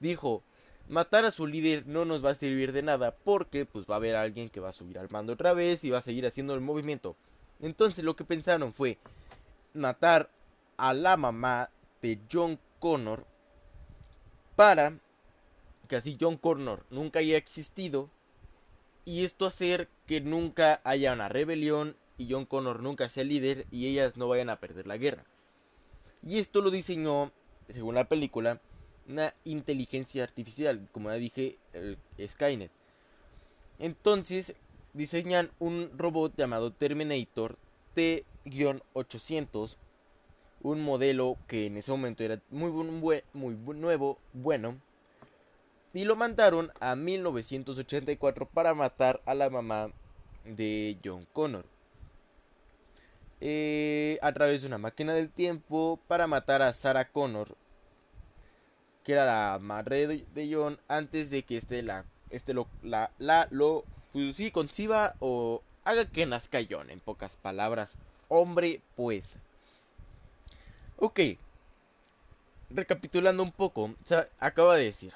dijo, 0.00 0.42
matar 0.88 1.24
a 1.24 1.30
su 1.30 1.46
líder 1.46 1.86
no 1.86 2.04
nos 2.04 2.24
va 2.24 2.30
a 2.30 2.34
servir 2.34 2.72
de 2.72 2.82
nada 2.82 3.14
porque 3.24 3.66
pues 3.66 3.84
va 3.86 3.94
a 3.94 3.96
haber 3.98 4.16
alguien 4.16 4.48
que 4.48 4.60
va 4.60 4.70
a 4.70 4.72
subir 4.72 4.98
al 4.98 5.10
mando 5.10 5.34
otra 5.34 5.52
vez 5.52 5.84
y 5.84 5.90
va 5.90 5.98
a 5.98 6.02
seguir 6.02 6.26
haciendo 6.26 6.54
el 6.54 6.60
movimiento. 6.60 7.16
Entonces 7.60 8.04
lo 8.04 8.16
que 8.16 8.24
pensaron 8.24 8.72
fue 8.72 8.98
matar 9.78 10.30
a 10.76 10.92
la 10.92 11.16
mamá 11.16 11.70
de 12.02 12.20
John 12.30 12.58
Connor 12.78 13.26
para 14.56 14.98
que 15.88 15.96
así 15.96 16.16
John 16.20 16.36
Connor 16.36 16.84
nunca 16.90 17.20
haya 17.20 17.36
existido 17.36 18.10
y 19.04 19.24
esto 19.24 19.46
hacer 19.46 19.88
que 20.06 20.20
nunca 20.20 20.80
haya 20.84 21.12
una 21.12 21.28
rebelión 21.28 21.96
y 22.18 22.30
John 22.30 22.44
Connor 22.44 22.82
nunca 22.82 23.08
sea 23.08 23.24
líder 23.24 23.66
y 23.70 23.86
ellas 23.86 24.16
no 24.16 24.28
vayan 24.28 24.50
a 24.50 24.60
perder 24.60 24.86
la 24.86 24.98
guerra. 24.98 25.24
Y 26.22 26.38
esto 26.38 26.60
lo 26.60 26.70
diseñó, 26.70 27.32
según 27.70 27.94
la 27.94 28.08
película, 28.08 28.60
una 29.08 29.32
inteligencia 29.44 30.24
artificial, 30.24 30.88
como 30.92 31.10
ya 31.10 31.14
dije, 31.14 31.56
el 31.72 31.96
Skynet. 32.28 32.70
Entonces 33.78 34.54
diseñan 34.92 35.50
un 35.58 35.90
robot 35.96 36.34
llamado 36.36 36.72
Terminator 36.72 37.56
T-800, 38.48 39.76
un 40.62 40.82
modelo 40.82 41.36
que 41.46 41.66
en 41.66 41.76
ese 41.76 41.90
momento 41.90 42.24
era 42.24 42.40
muy, 42.50 42.70
muy, 42.72 43.76
nuevo, 43.76 44.18
bueno, 44.32 44.78
y 45.92 46.04
lo 46.04 46.16
mandaron 46.16 46.70
a 46.80 46.96
1984 46.96 48.46
para 48.46 48.74
matar 48.74 49.20
a 49.24 49.34
la 49.34 49.48
mamá 49.50 49.90
de 50.44 50.96
John 51.04 51.26
Connor. 51.32 51.64
Eh, 53.40 54.18
a 54.20 54.32
través 54.32 54.62
de 54.62 54.68
una 54.68 54.78
máquina 54.78 55.14
del 55.14 55.30
tiempo 55.30 56.00
para 56.08 56.26
matar 56.26 56.60
a 56.60 56.72
Sarah 56.72 57.08
Connor, 57.08 57.56
que 59.04 59.12
era 59.12 59.24
la 59.24 59.58
madre 59.60 60.06
de, 60.06 60.52
John, 60.52 60.78
antes 60.88 61.30
de 61.30 61.44
que 61.44 61.56
este 61.56 61.82
la, 61.82 62.04
este 62.30 62.52
lo, 62.52 62.66
la, 62.82 63.12
la, 63.18 63.46
lo, 63.50 63.84
conciba 64.52 65.14
o 65.20 65.62
haga 65.88 66.04
que 66.04 66.26
nazca 66.26 66.60
John, 66.68 66.90
en 66.90 67.00
pocas 67.00 67.36
palabras. 67.36 67.96
Hombre, 68.28 68.82
pues. 68.94 69.38
Ok. 70.98 71.20
Recapitulando 72.70 73.42
un 73.42 73.52
poco, 73.52 73.94
acaba 74.38 74.76
de 74.76 74.84
decir 74.84 75.14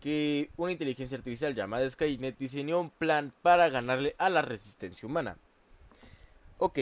que 0.00 0.48
una 0.56 0.72
inteligencia 0.72 1.18
artificial 1.18 1.54
llamada 1.54 1.90
Skynet 1.90 2.38
diseñó 2.38 2.80
un 2.80 2.88
plan 2.88 3.34
para 3.42 3.68
ganarle 3.68 4.14
a 4.16 4.30
la 4.30 4.40
resistencia 4.40 5.06
humana. 5.06 5.36
Ok, 6.56 6.78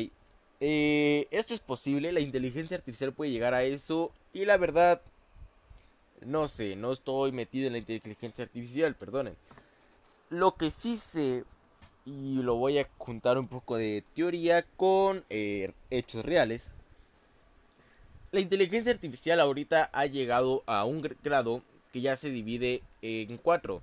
eh, 0.61 1.27
esto 1.33 1.53
es 1.53 1.61
posible, 1.61 2.13
la 2.13 2.21
inteligencia 2.21 2.77
artificial 2.77 3.13
puede 3.13 3.33
llegar 3.33 3.55
a 3.55 3.65
eso 3.65 4.13
y 4.33 4.45
la 4.45 4.57
verdad, 4.57 5.03
no 6.21 6.47
sé, 6.47 6.77
no 6.77 6.93
estoy 6.93 7.33
metido 7.33 7.67
en 7.67 7.73
la 7.73 7.79
inteligencia 7.79 8.45
artificial, 8.45 8.95
perdonen. 8.95 9.37
Lo 10.31 10.55
que 10.55 10.71
sí 10.71 10.97
sé, 10.97 11.45
y 12.09 12.43
lo 12.43 12.55
voy 12.55 12.79
a 12.79 12.89
juntar 12.97 13.39
un 13.39 13.49
poco 13.49 13.77
de 13.77 14.03
teoría 14.15 14.63
con 14.77 15.25
eh, 15.29 15.73
hechos 15.91 16.25
reales, 16.25 16.71
la 18.33 18.41
inteligencia 18.41 18.93
artificial 18.93 19.41
ahorita 19.41 19.91
ha 19.93 20.07
llegado 20.07 20.63
a 20.67 20.85
un 20.85 21.03
grado 21.23 21.63
que 21.93 22.01
ya 22.01 22.17
se 22.17 22.31
divide 22.31 22.83
en 23.03 23.37
cuatro. 23.39 23.83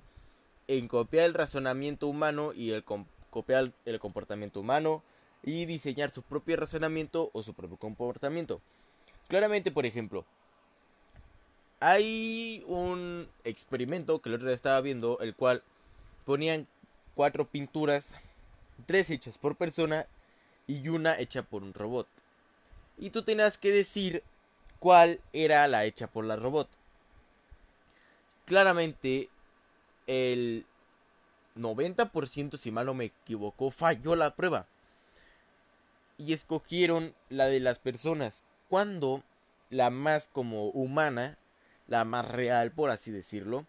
En 0.68 0.88
copiar 0.88 1.26
el 1.26 1.34
razonamiento 1.34 2.08
humano 2.08 2.52
y 2.52 2.70
el 2.70 2.84
copiar 3.30 3.72
el 3.84 3.98
comportamiento 4.00 4.60
humano, 4.60 5.02
y 5.46 5.64
diseñar 5.64 6.10
su 6.10 6.22
propio 6.22 6.56
razonamiento 6.56 7.30
o 7.32 7.42
su 7.42 7.54
propio 7.54 7.76
comportamiento. 7.76 8.60
Claramente, 9.28 9.70
por 9.70 9.86
ejemplo, 9.86 10.24
hay 11.78 12.62
un 12.66 13.28
experimento 13.44 14.20
que 14.20 14.28
el 14.28 14.34
otro 14.34 14.48
día 14.48 14.56
estaba 14.56 14.80
viendo, 14.80 15.20
el 15.20 15.34
cual 15.34 15.62
ponían 16.24 16.66
cuatro 17.16 17.48
pinturas, 17.48 18.10
tres 18.84 19.08
hechas 19.10 19.38
por 19.38 19.56
persona 19.56 20.06
y 20.66 20.88
una 20.90 21.18
hecha 21.18 21.42
por 21.42 21.64
un 21.64 21.72
robot. 21.72 22.06
Y 22.98 23.10
tú 23.10 23.22
tenías 23.22 23.56
que 23.56 23.72
decir 23.72 24.22
cuál 24.78 25.20
era 25.32 25.66
la 25.66 25.86
hecha 25.86 26.06
por 26.06 26.26
la 26.26 26.36
robot. 26.36 26.68
Claramente, 28.44 29.30
el 30.06 30.66
90%, 31.56 32.58
si 32.58 32.70
mal 32.70 32.86
no 32.86 32.94
me 32.94 33.06
equivoco, 33.06 33.70
falló 33.70 34.14
la 34.14 34.36
prueba 34.36 34.66
y 36.18 36.34
escogieron 36.34 37.14
la 37.30 37.46
de 37.46 37.60
las 37.60 37.78
personas, 37.78 38.44
cuando 38.68 39.22
la 39.70 39.90
más 39.90 40.28
como 40.32 40.68
humana, 40.68 41.38
la 41.88 42.04
más 42.04 42.30
real 42.30 42.72
por 42.72 42.90
así 42.90 43.10
decirlo, 43.10 43.66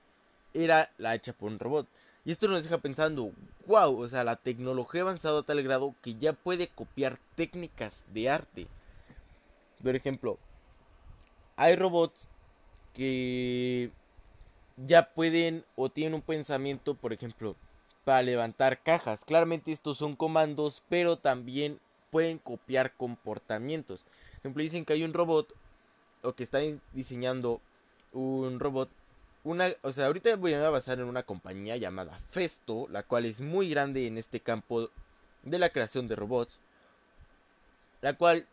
era 0.54 0.92
la 0.98 1.16
hecha 1.16 1.34
por 1.34 1.50
un 1.50 1.60
robot. 1.60 1.88
Y 2.28 2.32
esto 2.32 2.50
nos 2.50 2.62
deja 2.62 2.78
pensando, 2.80 3.32
wow, 3.68 4.02
o 4.02 4.06
sea, 4.10 4.26
la 4.26 4.36
tecnología 4.36 5.00
ha 5.00 5.04
avanzado 5.06 5.40
a 5.40 5.44
tal 5.44 5.64
grado 5.64 5.96
que 6.02 6.16
ya 6.16 6.34
puede 6.34 6.68
copiar 6.68 7.18
técnicas 7.36 8.04
de 8.14 8.30
arte. 8.30 8.68
Por 9.82 9.96
ejemplo, 9.96 10.38
hay 11.56 11.78
robots 11.78 12.28
que 12.94 13.92
ya 14.76 15.14
pueden 15.14 15.64
o 15.78 15.88
tienen 15.88 16.16
un 16.16 16.22
pensamiento, 16.22 16.96
por 16.96 17.14
ejemplo, 17.14 17.56
para 18.04 18.24
levantar 18.24 18.84
cajas. 18.84 19.24
Claramente 19.24 19.72
estos 19.72 19.98
son 19.98 20.14
comandos, 20.14 20.84
pero 20.90 21.16
también 21.18 21.80
pueden 22.12 22.40
copiar 22.40 22.94
comportamientos. 22.98 24.02
Por 24.02 24.40
ejemplo, 24.40 24.64
dicen 24.64 24.84
que 24.84 24.92
hay 24.92 25.06
un 25.06 25.14
robot 25.14 25.56
o 26.24 26.34
que 26.34 26.44
están 26.44 26.82
diseñando 26.92 27.62
un 28.12 28.60
robot. 28.60 28.90
Una, 29.48 29.74
o 29.82 29.94
sea, 29.94 30.08
ahorita 30.08 30.36
voy 30.36 30.56
a 30.56 30.70
basar 30.70 31.00
en 31.00 31.06
una 31.06 31.24
compañía 31.24 31.77
llamada 31.77 32.20
Festo, 32.20 32.89
la 32.92 33.04
cual 33.04 33.24
es 33.24 33.39
muy 33.39 33.70
grande 33.70 34.06
en 34.06 34.18
este 34.18 34.42
campo 34.42 34.89
de 35.44 35.58
la 35.58 35.70
creación 35.70 36.10
de 36.10 36.18
robots. 36.18 36.60
La 38.01 38.12
cual, 38.12 38.46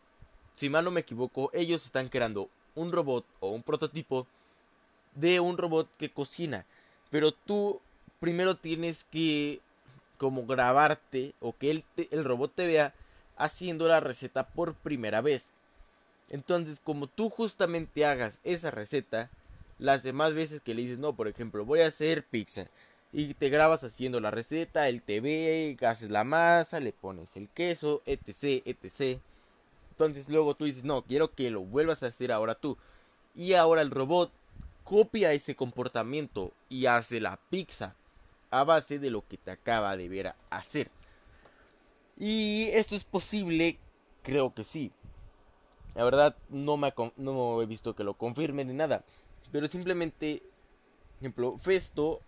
si 0.53 0.69
mal 0.69 0.85
no 0.85 0.91
me 0.91 1.01
equivoco, 1.01 1.49
ellos 1.53 1.85
están 1.85 2.07
creando 2.07 2.49
un 2.75 2.93
robot 2.93 3.25
o 3.41 3.49
un 3.49 3.61
prototipo 3.61 4.25
de 5.15 5.41
un 5.41 5.57
robot 5.57 5.89
que 5.97 6.11
cocina. 6.13 6.65
Pero 7.09 7.33
tú 7.33 7.81
primero 8.21 8.55
tienes 8.55 9.03
que 9.03 9.59
como 10.17 10.45
grabarte 10.45 11.33
o 11.41 11.51
que 11.57 11.71
el, 11.71 11.83
el 12.11 12.23
robot 12.23 12.55
te 12.55 12.67
vea 12.67 12.93
haciendo 13.35 13.89
la 13.89 13.99
receta 13.99 14.47
por 14.47 14.75
primera 14.75 15.19
vez. 15.19 15.49
Entonces, 16.29 16.79
como 16.81 17.07
tú 17.07 17.29
justamente 17.29 18.05
hagas 18.05 18.39
esa 18.45 18.71
receta, 18.71 19.29
las 19.79 20.03
demás 20.03 20.33
veces 20.33 20.61
que 20.61 20.73
le 20.73 20.81
dices, 20.83 20.99
no, 20.99 21.15
por 21.15 21.27
ejemplo, 21.27 21.65
voy 21.65 21.81
a 21.81 21.87
hacer 21.87 22.25
pizza. 22.25 22.67
Y 23.11 23.33
te 23.33 23.49
grabas 23.49 23.83
haciendo 23.83 24.19
la 24.19 24.31
receta, 24.31 24.89
él 24.89 25.01
te 25.01 25.21
ve, 25.21 25.77
haces 25.81 26.11
la 26.11 26.23
masa, 26.23 26.79
le 26.79 26.91
pones 26.91 27.35
el 27.37 27.49
queso, 27.49 28.01
etc, 28.05 28.61
etc. 28.65 29.19
Entonces 29.91 30.27
luego 30.29 30.55
tú 30.55 30.65
dices, 30.65 30.83
no, 30.83 31.03
quiero 31.03 31.33
que 31.33 31.49
lo 31.49 31.61
vuelvas 31.61 32.03
a 32.03 32.07
hacer 32.07 32.31
ahora 32.31 32.55
tú. 32.55 32.77
Y 33.35 33.53
ahora 33.53 33.81
el 33.81 33.91
robot 33.91 34.31
copia 34.83 35.33
ese 35.33 35.55
comportamiento 35.55 36.51
y 36.69 36.85
hace 36.85 37.21
la 37.21 37.39
pizza 37.49 37.95
a 38.51 38.63
base 38.63 38.99
de 38.99 39.09
lo 39.09 39.27
que 39.27 39.37
te 39.37 39.51
acaba 39.51 39.95
de 39.97 40.09
ver 40.09 40.33
hacer. 40.49 40.89
Y 42.17 42.69
esto 42.73 42.95
es 42.95 43.03
posible, 43.03 43.77
creo 44.23 44.53
que 44.53 44.63
sí. 44.63 44.91
La 45.95 46.03
verdad 46.03 46.35
no, 46.49 46.77
me 46.77 46.93
no 47.17 47.61
he 47.61 47.65
visto 47.65 47.95
que 47.95 48.03
lo 48.03 48.13
confirmen 48.13 48.67
ni 48.67 48.73
nada. 48.73 49.03
Pero 49.55 49.69
simplemente, 49.69 50.43
ejemplo, 51.21 51.57
Festo, 51.57 52.19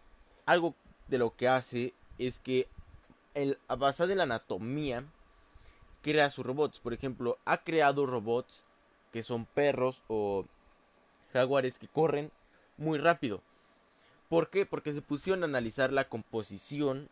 algo 0.45 0.75
de 1.09 1.17
lo 1.17 1.35
que 1.35 1.49
hace 1.49 1.93
es 2.17 2.39
que 2.39 2.69
el, 3.33 3.59
basado 3.67 4.13
en 4.13 4.19
la 4.19 4.23
anatomía, 4.23 5.03
crea 6.01 6.29
sus 6.29 6.45
robots. 6.45 6.79
Por 6.79 6.93
ejemplo, 6.93 7.37
ha 7.43 7.65
creado 7.65 8.05
robots 8.05 8.63
que 9.11 9.23
son 9.23 9.45
perros 9.45 10.05
o 10.07 10.45
jaguares 11.33 11.79
que 11.79 11.89
corren 11.89 12.31
muy 12.77 12.97
rápido. 12.97 13.41
¿Por 14.29 14.49
qué? 14.49 14.65
Porque 14.65 14.93
se 14.93 15.01
pusieron 15.01 15.43
a 15.43 15.47
analizar 15.47 15.91
la 15.91 16.07
composición 16.07 17.09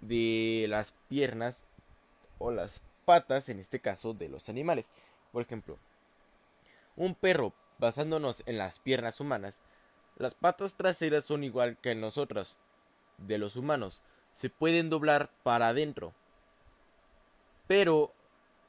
de 0.00 0.66
las 0.68 0.94
piernas 1.08 1.64
o 2.38 2.52
las 2.52 2.82
patas, 3.04 3.48
en 3.48 3.58
este 3.58 3.80
caso, 3.80 4.14
de 4.14 4.28
los 4.28 4.48
animales. 4.48 4.86
Por 5.32 5.42
ejemplo, 5.42 5.76
un 6.94 7.16
perro, 7.16 7.52
basándonos 7.80 8.42
en 8.46 8.58
las 8.58 8.78
piernas 8.78 9.18
humanas, 9.18 9.60
las 10.16 10.34
patas 10.34 10.74
traseras 10.74 11.24
son 11.24 11.42
igual 11.42 11.78
que 11.78 11.92
en 11.92 12.00
nosotras, 12.00 12.58
de 13.18 13.38
los 13.38 13.56
humanos, 13.56 14.02
se 14.34 14.50
pueden 14.50 14.90
doblar 14.90 15.30
para 15.42 15.68
adentro. 15.68 16.14
Pero 17.66 18.12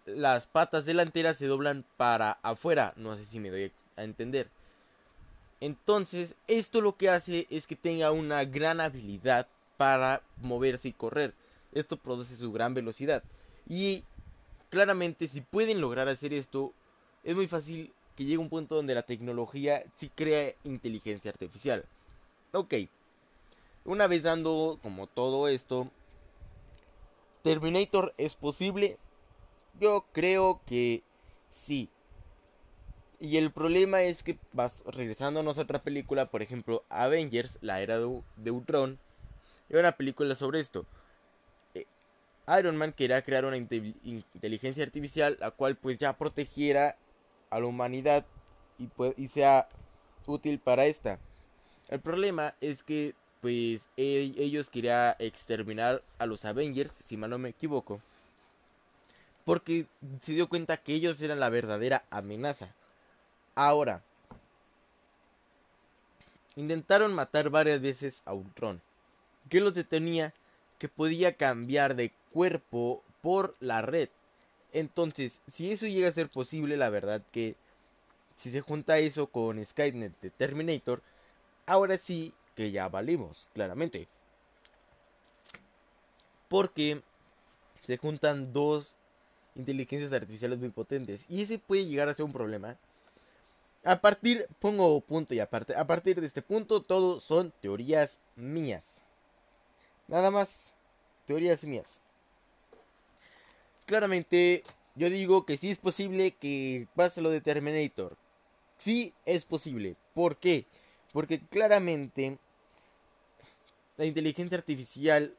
las 0.05 0.47
patas 0.47 0.85
delanteras 0.85 1.37
se 1.37 1.47
doblan 1.47 1.85
para 1.97 2.39
afuera, 2.41 2.93
no 2.95 3.15
sé 3.17 3.25
si 3.25 3.39
me 3.39 3.49
doy 3.49 3.71
a 3.97 4.03
entender. 4.03 4.49
Entonces, 5.59 6.35
esto 6.47 6.81
lo 6.81 6.97
que 6.97 7.09
hace 7.09 7.47
es 7.49 7.67
que 7.67 7.75
tenga 7.75 8.11
una 8.11 8.45
gran 8.45 8.81
habilidad 8.81 9.47
para 9.77 10.21
moverse 10.37 10.87
y 10.87 10.93
correr. 10.93 11.33
Esto 11.71 11.97
produce 11.97 12.35
su 12.35 12.51
gran 12.51 12.73
velocidad. 12.73 13.23
Y 13.67 14.03
claramente 14.69 15.27
si 15.27 15.41
pueden 15.41 15.81
lograr 15.81 16.07
hacer 16.07 16.33
esto, 16.33 16.73
es 17.23 17.35
muy 17.35 17.47
fácil 17.47 17.93
que 18.15 18.25
llegue 18.25 18.37
un 18.37 18.49
punto 18.49 18.75
donde 18.75 18.95
la 18.95 19.03
tecnología 19.03 19.83
sí 19.95 20.09
crea 20.09 20.53
inteligencia 20.63 21.31
artificial. 21.31 21.85
Ok. 22.53 22.75
Una 23.85 24.07
vez 24.07 24.23
dando 24.23 24.77
como 24.83 25.07
todo 25.07 25.47
esto, 25.47 25.89
Terminator 27.43 28.13
es 28.17 28.35
posible. 28.35 28.97
Yo 29.79 30.05
creo 30.11 30.61
que 30.65 31.03
sí. 31.49 31.89
Y 33.19 33.37
el 33.37 33.51
problema 33.51 34.01
es 34.01 34.23
que 34.23 34.37
vas 34.51 34.83
regresándonos 34.85 35.57
a 35.57 35.61
otra 35.61 35.79
película, 35.79 36.25
por 36.25 36.41
ejemplo, 36.41 36.83
Avengers, 36.89 37.59
la 37.61 37.79
era 37.81 37.99
de, 37.99 38.51
Ultron, 38.51 38.97
era 39.69 39.79
una 39.79 39.91
película 39.91 40.33
sobre 40.33 40.59
esto. 40.59 40.87
Eh, 41.75 41.85
Iron 42.59 42.77
Man 42.77 42.93
quería 42.93 43.21
crear 43.23 43.45
una 43.45 43.57
inteligencia 43.57 44.83
artificial 44.83 45.37
la 45.39 45.51
cual 45.51 45.75
pues 45.75 45.99
ya 45.99 46.17
protegiera 46.17 46.97
a 47.51 47.59
la 47.59 47.67
humanidad 47.67 48.25
y, 48.79 49.27
sea 49.27 49.67
útil 50.25 50.59
para 50.59 50.87
esta. 50.87 51.19
El 51.89 51.99
problema 51.99 52.55
es 52.61 52.83
que 52.83 53.13
pues 53.41 53.89
ellos 53.97 54.69
querían 54.69 55.15
exterminar 55.19 56.03
a 56.19 56.25
los 56.25 56.45
Avengers, 56.45 56.91
si 57.03 57.17
mal 57.17 57.29
no 57.29 57.37
me 57.37 57.49
equivoco. 57.49 58.01
Porque 59.45 59.87
se 60.21 60.33
dio 60.33 60.47
cuenta 60.47 60.77
que 60.77 60.93
ellos 60.93 61.21
eran 61.21 61.39
la 61.39 61.49
verdadera 61.49 62.03
amenaza. 62.11 62.73
Ahora, 63.55 64.03
intentaron 66.55 67.13
matar 67.13 67.49
varias 67.49 67.81
veces 67.81 68.21
a 68.25 68.33
Ultron, 68.33 68.81
que 69.49 69.59
los 69.59 69.73
detenía 69.73 70.33
que 70.77 70.87
podía 70.87 71.35
cambiar 71.35 71.95
de 71.95 72.11
cuerpo 72.31 73.03
por 73.21 73.53
la 73.59 73.81
red. 73.81 74.09
Entonces, 74.73 75.41
si 75.51 75.71
eso 75.71 75.85
llega 75.85 76.09
a 76.09 76.13
ser 76.13 76.29
posible, 76.29 76.77
la 76.77 76.89
verdad 76.89 77.21
que 77.31 77.55
si 78.35 78.51
se 78.51 78.61
junta 78.61 78.99
eso 78.99 79.27
con 79.27 79.63
Skynet 79.63 80.19
de 80.21 80.29
Terminator, 80.29 81.01
ahora 81.65 81.97
sí 81.97 82.33
que 82.55 82.71
ya 82.71 82.87
valimos, 82.89 83.47
claramente. 83.53 84.07
Porque 86.47 87.01
se 87.83 87.97
juntan 87.97 88.53
dos 88.53 88.95
inteligencias 89.55 90.13
artificiales 90.13 90.59
muy 90.59 90.69
potentes. 90.69 91.25
Y 91.29 91.41
ese 91.41 91.59
puede 91.59 91.85
llegar 91.85 92.09
a 92.09 92.15
ser 92.15 92.25
un 92.25 92.33
problema 92.33 92.77
a 93.83 93.99
partir, 93.99 94.47
pongo 94.59 95.01
punto 95.01 95.33
y 95.33 95.39
aparte, 95.39 95.75
a 95.75 95.85
partir 95.87 96.21
de 96.21 96.27
este 96.27 96.41
punto 96.41 96.81
todo 96.81 97.19
son 97.19 97.51
teorías 97.61 98.19
mías. 98.35 99.01
Nada 100.07 100.29
más, 100.29 100.75
teorías 101.25 101.63
mías. 101.63 101.99
Claramente, 103.91 104.63
yo 104.95 105.09
digo 105.09 105.45
que 105.45 105.57
sí 105.57 105.69
es 105.69 105.77
posible 105.77 106.31
que 106.31 106.87
pase 106.95 107.19
lo 107.19 107.29
de 107.29 107.41
Terminator. 107.41 108.15
Sí 108.77 109.13
es 109.25 109.43
posible. 109.43 109.97
¿Por 110.13 110.37
qué? 110.37 110.65
Porque 111.11 111.41
claramente 111.41 112.37
la 113.97 114.05
inteligencia 114.05 114.57
artificial 114.57 115.35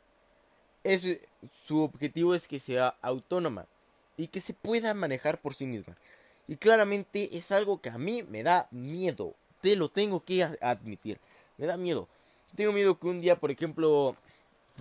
es, 0.85 1.19
su 1.67 1.81
objetivo 1.81 2.35
es 2.35 2.47
que 2.47 2.61
sea 2.61 2.95
autónoma 3.01 3.67
y 4.19 4.27
que 4.27 4.43
se 4.43 4.53
pueda 4.53 4.93
manejar 4.93 5.41
por 5.41 5.55
sí 5.55 5.65
misma. 5.65 5.97
Y 6.47 6.57
claramente 6.57 7.39
es 7.39 7.53
algo 7.53 7.81
que 7.81 7.89
a 7.89 7.97
mí 7.97 8.23
me 8.23 8.43
da 8.43 8.69
miedo. 8.71 9.35
Te 9.63 9.77
lo 9.77 9.89
tengo 9.89 10.27
que 10.27 10.45
admitir. 10.61 11.19
Me 11.57 11.65
da 11.65 11.79
miedo. 11.79 12.07
Tengo 12.55 12.73
miedo 12.75 12.99
que 12.99 13.07
un 13.07 13.19
día, 13.19 13.41
por 13.41 13.51
ejemplo, 13.51 14.15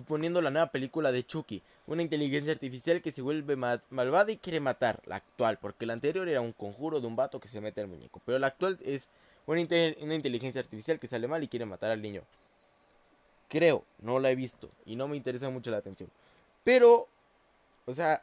poniendo 0.06 0.40
la 0.40 0.50
nueva 0.50 0.70
película 0.70 1.12
de 1.12 1.24
Chucky, 1.24 1.62
una 1.86 2.02
inteligencia 2.02 2.52
artificial 2.52 3.02
que 3.02 3.12
se 3.12 3.22
vuelve 3.22 3.56
malvada 3.56 4.32
y 4.32 4.38
quiere 4.38 4.60
matar, 4.60 5.00
la 5.06 5.16
actual, 5.16 5.58
porque 5.60 5.86
la 5.86 5.92
anterior 5.92 6.28
era 6.28 6.40
un 6.40 6.52
conjuro 6.52 7.00
de 7.00 7.06
un 7.06 7.16
vato 7.16 7.40
que 7.40 7.48
se 7.48 7.60
mete 7.60 7.80
al 7.80 7.88
muñeco, 7.88 8.20
pero 8.24 8.38
la 8.38 8.48
actual 8.48 8.78
es 8.84 9.08
una, 9.46 9.60
una 10.00 10.14
inteligencia 10.14 10.60
artificial 10.60 10.98
que 10.98 11.08
sale 11.08 11.28
mal 11.28 11.42
y 11.42 11.48
quiere 11.48 11.66
matar 11.66 11.90
al 11.90 12.02
niño. 12.02 12.22
Creo, 13.48 13.84
no 13.98 14.18
la 14.18 14.30
he 14.30 14.36
visto 14.36 14.70
y 14.86 14.96
no 14.96 15.08
me 15.08 15.16
interesa 15.16 15.50
mucho 15.50 15.70
la 15.70 15.76
atención. 15.76 16.10
Pero, 16.64 17.08
o 17.84 17.92
sea, 17.94 18.22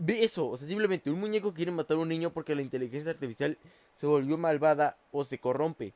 Ve 0.00 0.22
eso, 0.22 0.48
o 0.48 0.56
sea, 0.56 0.68
simplemente 0.68 1.10
un 1.10 1.18
muñeco 1.18 1.52
quiere 1.52 1.72
matar 1.72 1.96
a 1.96 2.00
un 2.00 2.08
niño 2.08 2.30
porque 2.30 2.54
la 2.54 2.62
inteligencia 2.62 3.10
artificial 3.10 3.58
se 3.96 4.06
volvió 4.06 4.38
malvada 4.38 4.96
o 5.10 5.24
se 5.24 5.38
corrompe. 5.38 5.92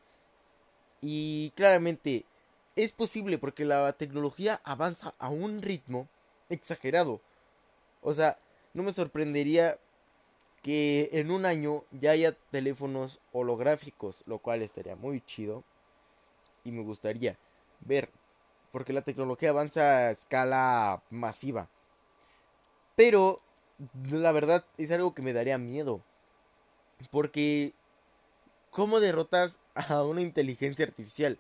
Y 1.01 1.51
claramente 1.51 2.25
es 2.77 2.93
posible 2.93 3.39
porque 3.39 3.65
la 3.65 3.93
tecnología 3.93 4.61
avanza 4.65 5.15
a 5.19 5.29
un 5.29 5.63
ritmo 5.63 6.09
exagerado. 6.49 7.21
O 8.03 8.15
sea, 8.15 8.39
no 8.75 8.83
me 8.83 8.93
sorprendería 8.93 9.79
que 10.63 11.11
en 11.13 11.31
un 11.31 11.45
año 11.45 11.85
ya 11.91 12.13
haya 12.13 12.33
teléfonos 12.51 13.21
holográficos, 13.33 14.23
lo 14.27 14.39
cual 14.39 14.63
estaría 14.63 14.97
muy 14.97 15.21
chido 15.21 15.65
y 16.65 16.71
me 16.71 16.83
gustaría. 16.83 17.37
ver, 17.81 18.09
porque 18.71 18.93
la 18.93 19.03
tecnología 19.03 19.51
avanza 19.51 20.09
a 20.09 20.11
escala 20.13 21.03
masiva. 21.11 21.69
Pero 22.97 23.37
la 24.11 24.33
verdad 24.33 24.65
es 24.79 24.91
algo 24.93 25.15
que 25.15 25.23
me 25.23 25.33
daría 25.33 25.59
miedo. 25.59 26.01
Porque 27.11 27.73
¿cómo 28.71 29.01
derrotas 29.01 29.59
a 29.75 30.05
una 30.05 30.23
inteligencia 30.23 30.85
artificial? 30.85 31.39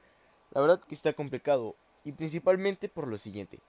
La 0.52 0.60
verdad 0.60 0.80
que 0.80 0.94
está 0.94 1.12
complicado. 1.12 1.76
Y 2.04 2.12
principalmente 2.12 2.88
por 2.88 3.08
lo 3.08 3.18
siguiente. 3.18 3.60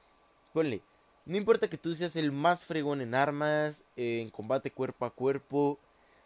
Ponle, 0.53 0.81
no 1.25 1.37
importa 1.37 1.69
que 1.69 1.77
tú 1.77 1.93
seas 1.93 2.15
el 2.15 2.31
más 2.31 2.65
fregón 2.65 3.01
en 3.01 3.15
armas, 3.15 3.83
en 3.95 4.29
combate 4.29 4.71
cuerpo 4.71 5.05
a 5.05 5.13
cuerpo. 5.13 5.79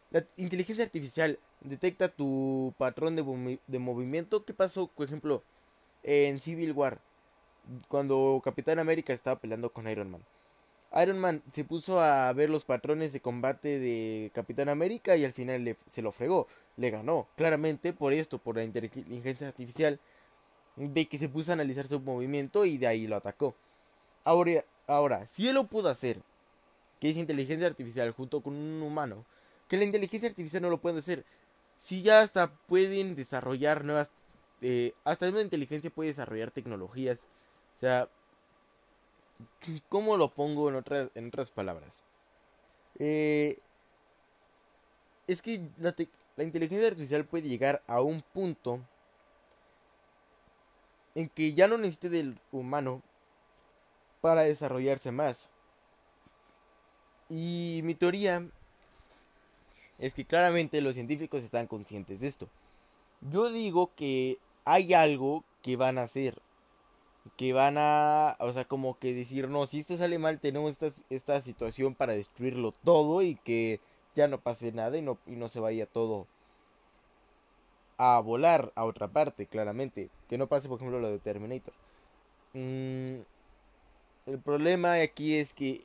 La 0.09 0.25
inteligencia 0.37 0.85
artificial 0.85 1.39
detecta 1.61 2.09
tu 2.09 2.73
patrón 2.77 3.15
de, 3.15 3.59
de 3.67 3.79
movimiento. 3.79 4.45
¿Qué 4.45 4.53
pasó, 4.53 4.87
por 4.87 5.05
ejemplo, 5.05 5.43
en 6.03 6.39
Civil 6.39 6.71
War? 6.71 6.99
Cuando 7.89 8.41
Capitán 8.43 8.79
América 8.79 9.13
estaba 9.13 9.39
peleando 9.39 9.71
con 9.71 9.87
Iron 9.87 10.09
Man. 10.09 10.23
Iron 11.01 11.19
Man 11.19 11.43
se 11.51 11.65
puso 11.65 11.99
a 11.99 12.31
ver 12.33 12.49
los 12.49 12.63
patrones 12.63 13.11
de 13.11 13.19
combate 13.19 13.77
de 13.79 14.31
Capitán 14.33 14.69
América 14.69 15.17
y 15.17 15.25
al 15.25 15.33
final 15.33 15.75
se 15.85 16.01
lo 16.01 16.13
fregó, 16.13 16.47
le 16.77 16.89
ganó, 16.89 17.27
claramente 17.35 17.91
por 17.91 18.13
esto, 18.13 18.39
por 18.39 18.55
la 18.55 18.63
inteligencia 18.63 19.47
artificial, 19.47 19.99
de 20.77 21.07
que 21.07 21.17
se 21.17 21.29
puso 21.29 21.51
a 21.51 21.55
analizar 21.55 21.87
su 21.87 21.99
movimiento 21.99 22.65
y 22.65 22.77
de 22.77 22.87
ahí 22.87 23.07
lo 23.07 23.15
atacó. 23.15 23.55
Ahora, 24.23 24.63
ahora, 24.87 25.25
si 25.27 25.47
él 25.47 25.55
lo 25.55 25.65
pudo 25.65 25.89
hacer, 25.89 26.21
que 26.99 27.09
es 27.09 27.17
inteligencia 27.17 27.67
artificial 27.67 28.11
junto 28.11 28.41
con 28.41 28.53
un 28.53 28.81
humano, 28.81 29.25
que 29.67 29.77
la 29.77 29.83
inteligencia 29.83 30.29
artificial 30.29 30.61
no 30.61 30.69
lo 30.69 30.79
puede 30.79 30.99
hacer, 30.99 31.25
si 31.77 32.01
ya 32.01 32.21
hasta 32.21 32.53
pueden 32.67 33.15
desarrollar 33.15 33.83
nuevas, 33.83 34.09
eh, 34.61 34.93
hasta 35.03 35.29
una 35.29 35.41
inteligencia 35.41 35.89
puede 35.89 36.09
desarrollar 36.09 36.51
tecnologías, 36.51 37.19
o 37.75 37.79
sea, 37.79 38.09
¿Cómo 39.89 40.17
lo 40.17 40.29
pongo 40.29 40.69
en 40.69 40.75
otras, 40.75 41.11
en 41.15 41.27
otras 41.27 41.51
palabras? 41.51 42.03
Eh, 42.99 43.57
es 45.27 45.41
que 45.41 45.69
la, 45.77 45.93
la 46.35 46.43
inteligencia 46.43 46.87
artificial 46.87 47.25
puede 47.25 47.47
llegar 47.47 47.83
a 47.87 48.01
un 48.01 48.21
punto 48.21 48.81
en 51.17 51.29
que 51.29 51.55
ya 51.55 51.67
no 51.67 51.79
necesite 51.79 52.09
del 52.09 52.37
humano 52.51 53.01
para 54.21 54.43
desarrollarse 54.43 55.11
más. 55.11 55.49
Y 57.27 57.81
mi 57.83 57.95
teoría 57.95 58.45
es 59.97 60.13
que 60.13 60.25
claramente 60.25 60.79
los 60.79 60.93
científicos 60.93 61.43
están 61.43 61.65
conscientes 61.65 62.19
de 62.19 62.27
esto. 62.27 62.47
Yo 63.31 63.49
digo 63.49 63.89
que 63.95 64.37
hay 64.63 64.93
algo 64.93 65.43
que 65.63 65.75
van 65.75 65.97
a 65.97 66.03
hacer 66.03 66.39
que 67.35 67.51
van 67.51 67.77
a, 67.77 68.37
o 68.39 68.53
sea, 68.53 68.65
como 68.65 68.97
que 68.99 69.13
decir, 69.13 69.49
no, 69.49 69.65
si 69.65 69.79
esto 69.79 69.97
sale 69.97 70.17
mal, 70.17 70.39
tenemos 70.39 70.71
esta, 70.71 70.89
esta 71.09 71.41
situación 71.41 71.93
para 71.93 72.13
destruirlo 72.13 72.71
todo 72.71 73.21
y 73.21 73.35
que 73.35 73.81
ya 74.15 74.27
no 74.27 74.39
pase 74.39 74.71
nada 74.71 74.97
y 74.97 75.01
no, 75.01 75.17
y 75.25 75.31
no 75.31 75.49
se 75.49 75.59
vaya 75.59 75.87
todo 75.87 76.27
a 77.97 78.19
volar 78.19 78.71
a 78.75 78.85
otra 78.85 79.07
parte, 79.07 79.47
claramente. 79.47 80.09
Que 80.29 80.37
no 80.37 80.47
pase, 80.47 80.67
por 80.67 80.77
ejemplo, 80.77 80.99
lo 80.99 81.09
de 81.09 81.19
Terminator. 81.19 81.73
Mm, 82.53 83.21
el 84.27 84.39
problema 84.43 84.93
aquí 84.93 85.35
es 85.35 85.53
que 85.53 85.83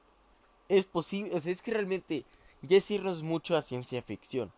es 0.68 0.86
posible, 0.86 1.34
o 1.34 1.40
sea, 1.40 1.52
es 1.52 1.62
que 1.62 1.72
realmente 1.72 2.24
ya 2.62 2.78
es 2.78 2.90
irnos 2.90 3.22
mucho 3.22 3.56
a 3.56 3.62
ciencia 3.62 4.02
ficción. 4.02 4.50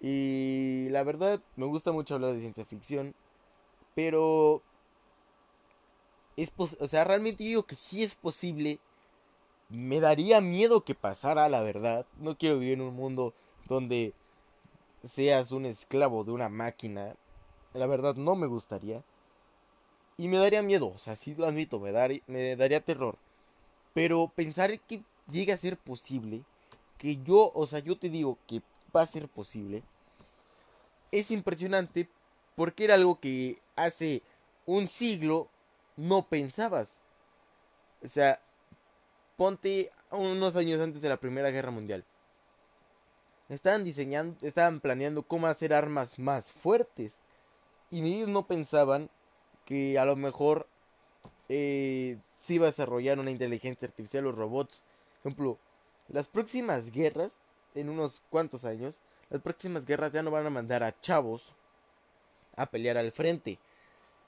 Y 0.00 0.88
la 0.90 1.02
verdad, 1.02 1.40
me 1.56 1.66
gusta 1.66 1.92
mucho 1.92 2.14
hablar 2.14 2.32
de 2.32 2.40
ciencia 2.40 2.64
ficción, 2.64 3.14
pero 3.94 4.62
es 6.36 6.52
o 6.56 6.86
sea, 6.88 7.04
realmente 7.04 7.44
digo 7.44 7.64
que 7.64 7.76
sí 7.76 8.02
es 8.02 8.14
posible. 8.14 8.78
Me 9.68 10.00
daría 10.00 10.40
miedo 10.40 10.84
que 10.84 10.94
pasara, 10.94 11.48
la 11.48 11.60
verdad. 11.60 12.06
No 12.18 12.36
quiero 12.36 12.58
vivir 12.58 12.74
en 12.74 12.82
un 12.82 12.94
mundo 12.94 13.34
donde 13.66 14.14
seas 15.04 15.52
un 15.52 15.66
esclavo 15.66 16.24
de 16.24 16.32
una 16.32 16.48
máquina. 16.48 17.14
La 17.74 17.86
verdad 17.86 18.14
no 18.16 18.36
me 18.36 18.46
gustaría. 18.46 19.02
Y 20.16 20.28
me 20.28 20.38
daría 20.38 20.62
miedo, 20.62 20.88
o 20.88 20.98
sea, 20.98 21.14
sí 21.14 21.34
lo 21.34 21.46
admito, 21.46 21.78
me, 21.78 21.92
me 22.26 22.56
daría 22.56 22.80
terror. 22.80 23.18
Pero 23.92 24.32
pensar 24.34 24.78
que 24.80 25.02
llegue 25.30 25.52
a 25.52 25.58
ser 25.58 25.76
posible, 25.76 26.42
que 26.98 27.22
yo, 27.22 27.52
o 27.54 27.66
sea, 27.66 27.80
yo 27.80 27.96
te 27.96 28.08
digo 28.08 28.38
que 28.46 28.62
va 28.94 29.02
a 29.02 29.06
ser 29.06 29.28
posible, 29.28 29.82
es 31.12 31.30
impresionante 31.30 32.08
porque 32.54 32.84
era 32.84 32.94
algo 32.94 33.20
que 33.20 33.58
hace 33.76 34.22
un 34.64 34.88
siglo 34.88 35.48
no 35.96 36.22
pensabas. 36.22 36.98
O 38.02 38.08
sea, 38.08 38.40
ponte 39.36 39.90
unos 40.10 40.56
años 40.56 40.80
antes 40.80 41.02
de 41.02 41.08
la 41.08 41.18
Primera 41.18 41.50
Guerra 41.50 41.70
Mundial. 41.70 42.04
Estaban 43.48 43.84
diseñando, 43.84 44.46
estaban 44.46 44.80
planeando 44.80 45.22
cómo 45.22 45.46
hacer 45.46 45.72
armas 45.72 46.18
más 46.18 46.52
fuertes. 46.52 47.20
Y 47.90 48.00
ellos 48.02 48.28
no 48.28 48.46
pensaban 48.46 49.10
que 49.64 49.98
a 49.98 50.04
lo 50.04 50.16
mejor 50.16 50.68
eh, 51.48 52.18
se 52.40 52.54
iba 52.54 52.66
a 52.66 52.70
desarrollar 52.70 53.18
una 53.18 53.30
inteligencia 53.30 53.86
artificial, 53.86 54.24
los 54.24 54.34
robots. 54.34 54.82
Por 55.22 55.32
ejemplo, 55.32 55.58
las 56.08 56.28
próximas 56.28 56.90
guerras, 56.90 57.38
en 57.74 57.88
unos 57.88 58.22
cuantos 58.30 58.64
años, 58.64 59.00
las 59.30 59.42
próximas 59.42 59.86
guerras 59.86 60.12
ya 60.12 60.22
no 60.22 60.30
van 60.30 60.46
a 60.46 60.50
mandar 60.50 60.82
a 60.82 60.98
chavos 61.00 61.54
a 62.56 62.66
pelear 62.66 62.96
al 62.96 63.12
frente 63.12 63.58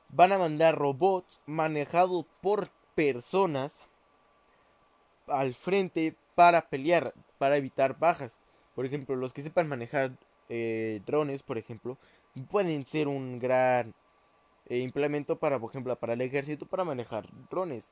van 0.08 0.32
a 0.32 0.38
mandar 0.38 0.76
robots 0.76 1.40
manejados 1.46 2.24
por 2.40 2.68
personas 2.94 3.84
al 5.26 5.54
frente 5.54 6.16
para 6.34 6.68
pelear, 6.68 7.12
para 7.38 7.56
evitar 7.56 7.98
bajas. 7.98 8.32
Por 8.78 8.86
ejemplo, 8.86 9.16
los 9.16 9.32
que 9.32 9.42
sepan 9.42 9.68
manejar 9.68 10.16
eh, 10.48 11.02
drones, 11.04 11.42
por 11.42 11.58
ejemplo, 11.58 11.98
pueden 12.48 12.86
ser 12.86 13.08
un 13.08 13.40
gran 13.40 13.92
eh, 14.66 14.78
implemento 14.78 15.36
para, 15.36 15.58
por 15.58 15.70
ejemplo, 15.70 15.98
para 15.98 16.12
el 16.12 16.20
ejército 16.20 16.64
para 16.64 16.84
manejar 16.84 17.26
drones. 17.50 17.90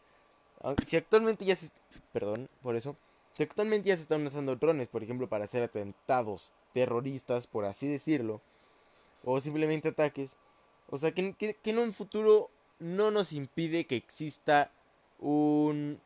Ah, 0.61 0.77
si 0.87 0.97
actualmente 0.97 1.45
ya 1.45 1.57
se, 1.57 1.71
perdón, 2.13 2.49
por 2.63 2.77
eso, 2.77 2.97
si 3.35 3.43
actualmente 3.43 3.89
ya 3.89 3.97
se 3.97 4.03
están 4.03 4.25
usando 4.25 4.55
drones, 4.55 4.87
por 4.87 5.03
ejemplo, 5.03 5.29
para 5.29 5.47
hacer 5.47 5.65
atentados 5.65 6.53
terroristas, 6.73 7.49
por 7.49 7.65
así 7.65 7.89
decirlo, 7.89 8.41
o 9.25 9.41
simplemente 9.41 9.89
ataques, 9.89 10.37
o 10.89 10.99
sea, 10.99 11.11
que, 11.11 11.35
en 11.65 11.79
un 11.81 11.93
futuro 11.93 12.49
no 12.79 13.11
nos 13.11 13.33
impide 13.33 13.89
que 13.89 13.97
exista 13.97 14.71
un... 15.19 16.01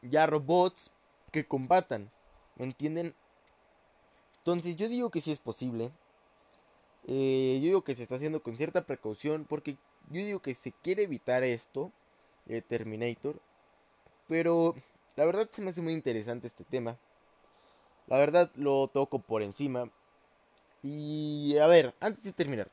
ya 0.00 0.26
robots 0.26 0.90
que 1.32 1.44
combatan. 1.44 2.08
¿Me 2.56 2.64
entienden? 2.64 3.14
Entonces 4.40 4.76
yo 4.76 4.88
digo 4.88 5.10
que 5.10 5.20
sí 5.20 5.30
es 5.30 5.38
posible. 5.38 5.90
Eh, 7.06 7.58
yo 7.60 7.66
digo 7.66 7.82
que 7.82 7.94
se 7.94 8.02
está 8.02 8.16
haciendo 8.16 8.42
con 8.42 8.56
cierta 8.56 8.86
precaución 8.86 9.46
porque 9.48 9.76
yo 10.10 10.24
digo 10.24 10.40
que 10.40 10.54
se 10.54 10.72
quiere 10.72 11.04
evitar 11.04 11.44
esto, 11.44 11.92
eh, 12.46 12.62
Terminator. 12.62 13.40
Pero 14.28 14.74
la 15.16 15.24
verdad 15.24 15.48
se 15.50 15.62
me 15.62 15.70
hace 15.70 15.82
muy 15.82 15.92
interesante 15.92 16.46
este 16.46 16.64
tema. 16.64 16.96
La 18.06 18.18
verdad 18.18 18.50
lo 18.56 18.88
toco 18.88 19.18
por 19.18 19.42
encima. 19.42 19.90
Y 20.82 21.58
a 21.58 21.66
ver, 21.66 21.94
antes 22.00 22.24
de 22.24 22.32
terminar, 22.32 22.70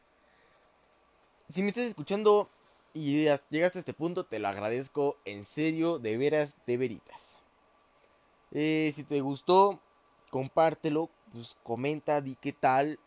si 1.50 1.62
me 1.62 1.70
estás 1.70 1.84
escuchando 1.84 2.50
y 2.94 3.26
llegaste 3.50 3.64
a 3.64 3.68
este 3.68 3.94
punto, 3.94 4.26
te 4.26 4.40
lo 4.40 4.48
agradezco 4.48 5.18
en 5.26 5.46
serio, 5.46 6.00
de 6.00 6.18
veras, 6.18 6.56
de 6.66 6.78
veritas. 6.78 7.38
Eh, 8.52 8.92
si 8.96 9.04
te 9.04 9.22
gustó, 9.22 9.80
compártelo, 10.32 11.10
pues 11.32 11.56
comenta, 11.64 12.22
di 12.22 12.36
qué 12.36 12.54
tal, 12.54 13.00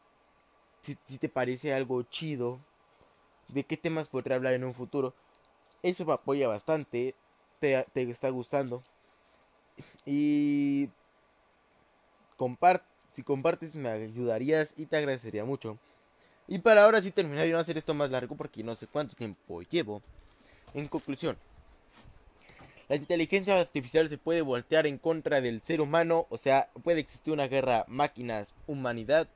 si, 0.82 0.94
te 1.18 1.28
parece 1.28 1.74
algo 1.74 2.02
chido, 2.02 2.58
de 3.48 3.64
qué 3.64 3.76
temas 3.76 4.08
podré 4.08 4.34
hablar 4.34 4.54
en 4.54 4.64
un 4.64 4.74
futuro. 4.74 5.14
Eso 5.82 6.04
me 6.04 6.12
apoya 6.12 6.48
bastante, 6.48 7.14
te, 7.58 7.84
te 7.92 8.02
está 8.02 8.30
gustando. 8.30 8.82
Y 10.04 10.88
compart 12.36 12.82
si 13.12 13.22
compartes 13.22 13.76
me 13.76 13.88
ayudarías 13.88 14.72
y 14.76 14.86
te 14.86 14.96
agradecería 14.96 15.44
mucho. 15.44 15.78
Y 16.48 16.58
para 16.58 16.84
ahora 16.84 17.02
sí 17.02 17.10
terminar 17.10 17.46
y 17.46 17.50
no 17.50 17.58
hacer 17.58 17.78
esto 17.78 17.94
más 17.94 18.10
largo 18.10 18.36
porque 18.36 18.64
no 18.64 18.74
sé 18.74 18.86
cuánto 18.86 19.14
tiempo 19.14 19.62
llevo. 19.62 20.00
En 20.74 20.88
conclusión, 20.88 21.36
la 22.90 22.96
inteligencia 22.96 23.60
artificial 23.60 24.08
se 24.08 24.18
puede 24.18 24.42
voltear 24.42 24.84
en 24.84 24.98
contra 24.98 25.40
del 25.40 25.60
ser 25.60 25.80
humano, 25.80 26.26
o 26.28 26.36
sea, 26.36 26.68
puede 26.82 26.98
existir 26.98 27.32
una 27.32 27.46
guerra 27.46 27.84
máquinas-humanidad. 27.86 29.28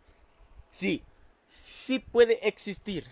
Sí, 0.72 1.04
sí 1.46 2.00
puede 2.00 2.48
existir. 2.48 3.06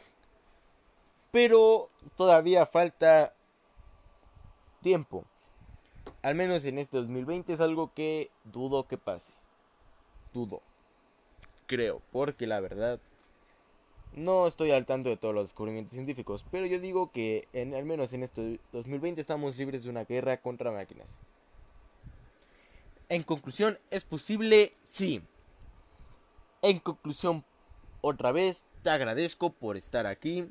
Pero 1.31 1.89
todavía 2.17 2.67
falta 2.67 3.33
tiempo. 4.83 5.25
Al 6.23 6.35
menos 6.35 6.65
en 6.65 6.81
este 6.81 6.97
2020 6.97 7.53
es 7.53 7.61
algo 7.61 7.95
que 7.95 8.33
dudo 8.43 8.89
que 8.89 8.99
pase. 8.99 9.33
Dudo. 10.35 10.61
Creo, 11.69 12.03
porque 12.11 12.49
la 12.49 12.59
verdad 12.59 12.99
No 14.15 14.47
estoy 14.47 14.73
al 14.73 14.85
tanto 14.85 15.09
de 15.09 15.17
todos 15.17 15.35
los 15.35 15.45
descubrimientos 15.45 15.95
científicos, 15.95 16.45
pero 16.51 16.67
yo 16.67 16.79
digo 16.79 17.11
que 17.11 17.49
en, 17.55 17.75
al 17.75 17.87
menos 17.87 18.13
en 18.13 18.23
este 18.23 18.61
2020 18.73 19.21
estamos 19.21 19.57
libres 19.57 19.85
de 19.85 19.91
una 19.91 20.05
guerra 20.05 20.37
contra 20.37 20.71
máquinas. 20.71 21.09
En 23.09 23.23
conclusión, 23.23 23.79
¿es 23.91 24.05
posible? 24.05 24.73
Sí. 24.85 25.23
En 26.61 26.79
conclusión, 26.79 27.43
otra 28.03 28.33
vez, 28.33 28.65
te 28.83 28.91
agradezco 28.91 29.51
por 29.51 29.77
estar 29.79 30.07
aquí. 30.07 30.47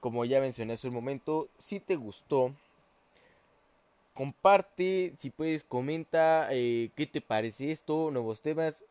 Como 0.00 0.24
ya 0.24 0.40
mencioné 0.40 0.74
hace 0.74 0.88
un 0.88 0.94
momento, 0.94 1.48
si 1.58 1.78
te 1.78 1.96
gustó, 1.96 2.54
comparte, 4.14 5.14
si 5.18 5.30
puedes, 5.30 5.64
comenta 5.64 6.48
eh, 6.52 6.90
qué 6.96 7.06
te 7.06 7.20
parece 7.20 7.70
esto, 7.70 8.10
nuevos 8.10 8.40
temas. 8.40 8.84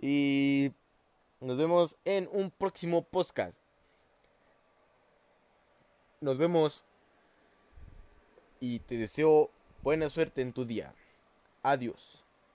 Y 0.00 0.72
nos 1.42 1.58
vemos 1.58 1.96
en 2.04 2.28
un 2.32 2.50
próximo 2.50 3.02
podcast. 3.02 3.58
Nos 6.20 6.38
vemos 6.38 6.84
y 8.60 8.78
te 8.78 8.96
deseo 8.96 9.50
buena 9.82 10.08
suerte 10.08 10.40
en 10.40 10.52
tu 10.52 10.64
día. 10.64 10.94
Adiós. 11.62 12.21